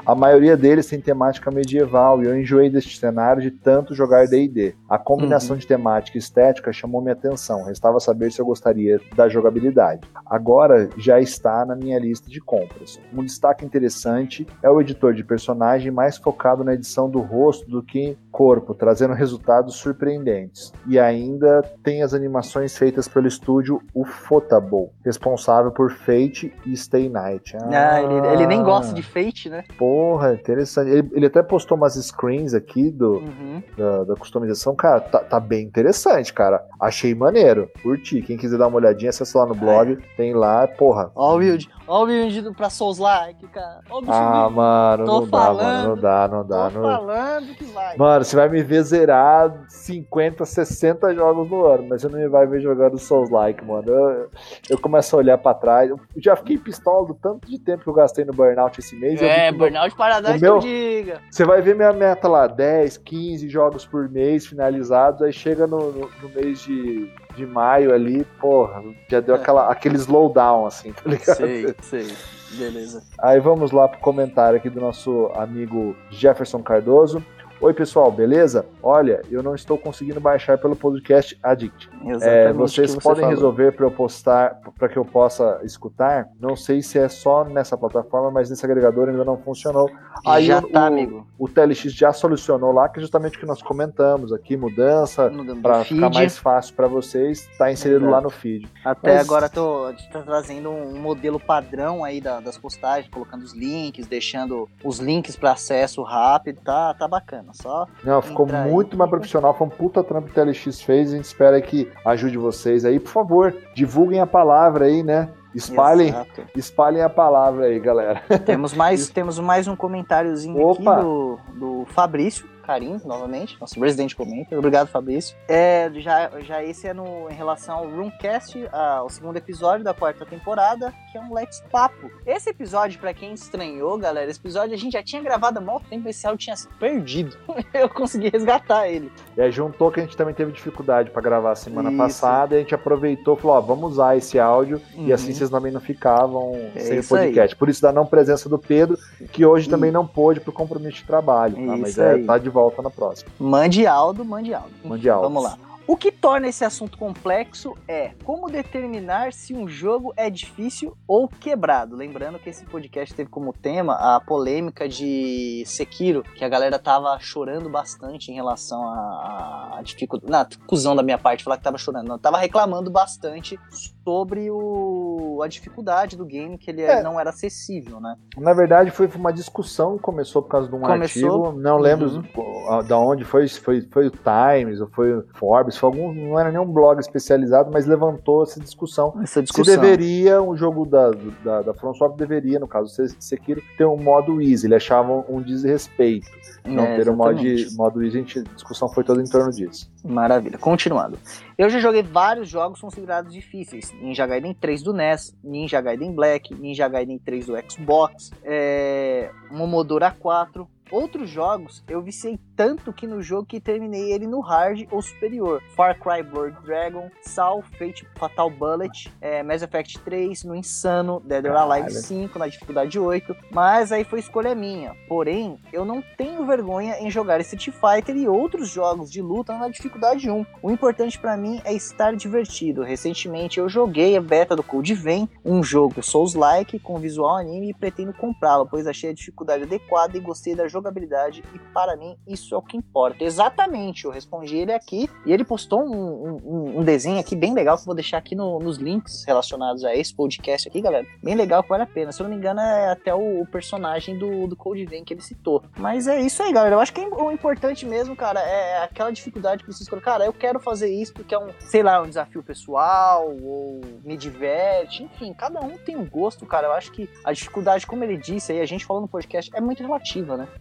[0.05, 4.75] A maioria deles tem temática medieval e eu enjoei deste cenário de tanto jogar D&D.
[4.89, 7.63] A combinação de temática e estética chamou minha atenção.
[7.63, 10.05] Restava saber se eu gostaria da jogabilidade.
[10.25, 12.99] Agora já está na minha lista de compras.
[13.13, 17.81] Um destaque interessante é o editor de personagem mais focado na edição do rosto do
[17.81, 20.73] que corpo, trazendo resultados surpreendentes.
[20.87, 27.55] E ainda tem as animações feitas pelo estúdio Ufotable, responsável por Fate e Stay Night.
[27.55, 29.63] Ah, ah ele, ele, nem gosta de Fate, né?
[29.77, 30.89] Porra, interessante.
[30.89, 33.63] Ele, ele até postou umas screens aqui do, uhum.
[33.77, 34.75] da, da, customização.
[34.75, 36.65] Cara, tá, tá, bem interessante, cara.
[36.81, 37.69] Achei maneiro.
[37.83, 38.21] Curti.
[38.23, 39.93] Quem quiser dar uma olhadinha, acessa lá no blog.
[39.93, 40.15] É.
[40.17, 41.11] Tem lá, porra.
[41.15, 41.69] Ó, o Wild.
[41.87, 43.81] Ó o Wild pra Souls-like, cara.
[43.89, 45.87] Ó o ah, mano, Tô não falando, dá, mano.
[45.87, 46.69] Não dá, não dá.
[46.71, 46.89] Tô não...
[46.89, 47.97] falando que vai.
[47.97, 52.27] Mano, você vai me ver zerar 50, 60 jogos no ano, mas você não me
[52.27, 53.87] vai ver jogando Souls-like, mano.
[53.87, 54.29] Eu,
[54.69, 55.89] eu começo a olhar pra trás.
[55.89, 59.21] Eu já fiquei pistola do tanto de tempo que eu gastei no Burnout esse mês.
[59.21, 61.21] É, Burnout Paradise meu, que eu diga.
[61.29, 65.91] Você vai ver minha meta lá, 10, 15 jogos por mês finalizados, aí chega no,
[65.91, 69.39] no, no mês de de maio ali, porra, já deu é.
[69.39, 71.35] aquela, aquele slowdown, assim, tá ligado?
[71.35, 72.15] Sei, sei.
[72.57, 73.03] Beleza.
[73.19, 77.23] Aí vamos lá pro comentário aqui do nosso amigo Jefferson Cardoso.
[77.63, 78.65] Oi, pessoal, beleza?
[78.83, 81.89] Olha, eu não estou conseguindo baixar pelo podcast Addict.
[82.21, 83.29] É, vocês você podem falou.
[83.29, 86.27] resolver para eu postar, para que eu possa escutar?
[86.37, 89.89] Não sei se é só nessa plataforma, mas nesse agregador ainda não funcionou.
[90.27, 91.25] Aí já o, tá, amigo.
[91.39, 95.31] O, o TLX já solucionou lá, que é justamente o que nós comentamos aqui, mudança
[95.61, 98.67] para ficar mais fácil para vocês, está inserido lá no feed.
[98.83, 99.21] Até mas...
[99.25, 104.67] agora tô tá trazendo um modelo padrão aí da, das postagens, colocando os links, deixando
[104.83, 107.52] os links para acesso rápido, tá, tá bacana.
[107.53, 108.97] Só Não, ficou muito aí.
[108.97, 109.53] mais profissional.
[109.53, 111.13] Foi um puta trampo que o TLX fez.
[111.13, 112.99] A gente espera que ajude vocês aí.
[112.99, 115.29] Por favor, divulguem a palavra aí, né?
[115.55, 116.13] Espalhem,
[116.55, 118.23] espalhem a palavra aí, galera.
[118.43, 122.52] Temos mais, temos mais um comentáriozinho aqui do, do Fabrício.
[122.63, 124.57] Karim, novamente, nosso Resident Commenter.
[124.57, 125.35] Obrigado, Fabrício.
[125.47, 130.25] É, já, já esse é no, em relação ao Roomcast, ao segundo episódio da quarta
[130.25, 132.09] temporada, que é um Let's Papo.
[132.25, 135.85] Esse episódio, para quem estranhou, galera, esse episódio a gente já tinha gravado há muito
[135.87, 137.37] tempo, esse áudio tinha se perdido.
[137.73, 139.11] Eu consegui resgatar ele.
[139.37, 141.97] Aí juntou que a gente também teve dificuldade para gravar semana Isso.
[141.97, 145.07] passada, e a gente aproveitou e falou, ó, vamos usar esse áudio, uhum.
[145.07, 147.53] e assim vocês também não ficavam é sem o podcast.
[147.53, 147.59] Aí.
[147.59, 148.97] Por isso da não presença do Pedro,
[149.31, 149.69] que hoje e...
[149.69, 151.77] também não pôde por compromisso de trabalho, tá?
[151.77, 153.31] Mas é, tá de volta na próxima.
[153.39, 154.71] Mande Aldo, mande Aldo.
[154.85, 155.23] Mande Aldo.
[155.23, 155.57] Vamos lá.
[155.85, 161.27] O que torna esse assunto complexo é como determinar se um jogo é difícil ou
[161.27, 161.93] quebrado.
[161.93, 167.19] Lembrando que esse podcast teve como tema a polêmica de Sekiro, que a galera tava
[167.19, 170.31] chorando bastante em relação à dificuldade.
[170.31, 173.59] Na cuzão da minha parte falar que tava chorando, não, tava reclamando bastante
[174.03, 177.01] sobre o, a dificuldade do game, que ele é.
[177.01, 178.15] não era acessível, né?
[178.37, 181.45] Na verdade, foi uma discussão que começou por causa de um começou...
[181.45, 182.83] artigo, não lembro uhum.
[182.87, 186.51] da onde foi, foi, foi o Times ou foi o Forbes, foi algum, não era
[186.51, 189.13] nenhum blog especializado, mas levantou essa discussão.
[189.21, 189.73] Essa discussão.
[189.73, 191.11] Se deveria, um jogo da,
[191.43, 196.27] da, da From deveria, no caso Sekiro, ter um modo easy, ele achava um desrespeito.
[196.65, 197.39] Não é, ter um modo,
[197.75, 199.91] modo easy, a discussão foi toda em torno disso.
[200.03, 200.57] Maravilha.
[200.57, 201.17] Continuando.
[201.57, 203.91] Eu já joguei vários jogos considerados difíceis.
[204.01, 210.09] Ninja Gaiden 3 do NES, Ninja Gaiden Black, Ninja Gaiden 3 do Xbox, é, Momodora
[210.09, 215.01] 4, Outros jogos eu viciei tanto que no jogo que terminei ele no hard ou
[215.01, 215.61] superior.
[215.75, 221.45] Far Cry Blood Dragon, Sal, Fate Fatal Bullet, é, Mass Effect 3 no Insano, Dead
[221.45, 224.95] or Alive 5 na dificuldade 8, mas aí foi escolha minha.
[225.07, 229.69] Porém, eu não tenho vergonha em jogar Street Fighter e outros jogos de luta na
[229.69, 230.45] dificuldade 1.
[230.61, 232.83] O importante para mim é estar divertido.
[232.83, 237.73] Recentemente eu joguei a beta do Code Vein, um jogo Souls-like com visual anime e
[237.73, 242.53] pretendo comprá-lo, pois achei a dificuldade adequada e gostei da jogabilidade e para mim isso
[242.53, 243.23] é o que importa.
[243.23, 247.75] Exatamente, eu respondi ele aqui e ele postou um, um, um desenho aqui bem legal
[247.77, 251.05] que eu vou deixar aqui no, nos links relacionados a esse podcast aqui, galera.
[251.23, 252.11] Bem legal vale a pena.
[252.11, 255.13] Se eu não me engano, é até o, o personagem do, do Code Vein que
[255.13, 255.63] ele citou.
[255.77, 256.75] Mas é isso aí, galera.
[256.75, 260.13] Eu acho que o importante mesmo, cara, é aquela dificuldade que vocês colocar.
[260.13, 264.15] Cara, eu quero fazer isso porque é um, sei lá, um desafio pessoal ou me
[264.15, 265.03] diverte.
[265.03, 266.67] Enfim, cada um tem um gosto, cara.
[266.67, 269.61] Eu acho que a dificuldade, como ele disse aí, a gente falou no podcast, é
[269.61, 270.47] muito relativa, né?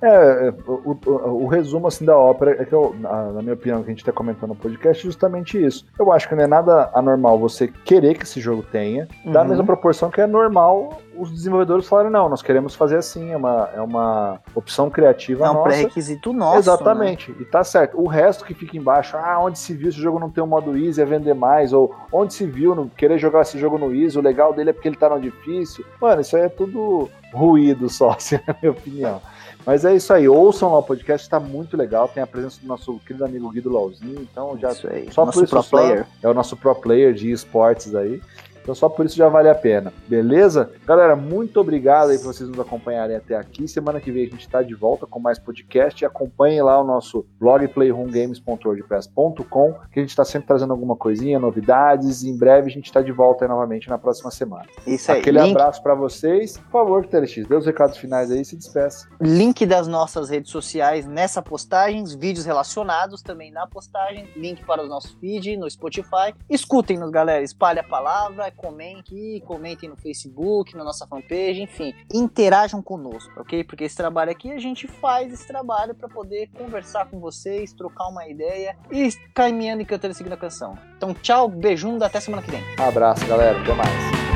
[0.00, 3.82] É, o, o, o, resumo assim da ópera é que, eu, na, na, minha opinião,
[3.82, 5.84] que a gente está comentando no podcast, é justamente isso.
[5.98, 9.32] Eu acho que não é nada anormal você querer que esse jogo tenha, uhum.
[9.32, 13.36] da mesma proporção que é normal os desenvolvedores falarem, não, nós queremos fazer assim, é
[13.36, 15.68] uma, é uma opção criativa é um nossa.
[15.68, 16.58] pré-requisito nosso.
[16.58, 17.38] Exatamente, né?
[17.40, 18.00] e tá certo.
[18.00, 20.76] O resto que fica embaixo, ah, onde se viu esse jogo não tem um modo
[20.76, 24.16] easy, é vender mais, ou onde se viu não querer jogar esse jogo no easy,
[24.16, 25.84] o legal dele é porque ele tá no difícil.
[26.00, 29.20] Mano, isso aí é tudo ruído só, assim, na minha opinião.
[29.66, 32.08] Mas é isso aí, ouçam lá o podcast, está muito legal.
[32.08, 35.08] Tem a presença do nosso querido amigo Guido Lauzinho, então já isso aí.
[35.12, 36.06] só nosso isso pro player.
[36.22, 38.20] é o nosso pro player de esportes aí.
[38.68, 39.90] Então só por isso já vale a pena.
[40.06, 40.70] Beleza?
[40.84, 43.66] Galera, muito obrigado aí por vocês nos acompanharem até aqui.
[43.66, 46.04] Semana que vem a gente está de volta com mais podcast.
[46.04, 51.38] E acompanhem lá o nosso blog playroomgames.wordpress.com, que a gente está sempre trazendo alguma coisinha,
[51.38, 52.22] novidades.
[52.22, 54.66] E em breve a gente está de volta aí novamente na próxima semana.
[54.86, 55.20] Isso aí.
[55.20, 55.52] Aquele Link...
[55.52, 56.58] abraço para vocês.
[56.58, 59.08] Por favor, TLX, dê os recados finais aí e se despeça.
[59.18, 64.86] Link das nossas redes sociais nessa postagem, vídeos relacionados também na postagem, link para o
[64.86, 66.34] nosso feed no Spotify.
[66.50, 67.42] Escutem-nos, galera.
[67.42, 71.94] Espalhe a palavra, comentem, comentem no Facebook, na nossa fanpage, enfim.
[72.12, 73.64] Interajam conosco, ok?
[73.64, 78.08] Porque esse trabalho aqui, a gente faz esse trabalho para poder conversar com vocês, trocar
[78.08, 80.76] uma ideia e caminhando e cantando e seguindo a canção.
[80.96, 82.62] Então, tchau, beijunda, até semana que vem.
[82.78, 83.60] Um abraço, galera.
[83.60, 84.27] Até mais.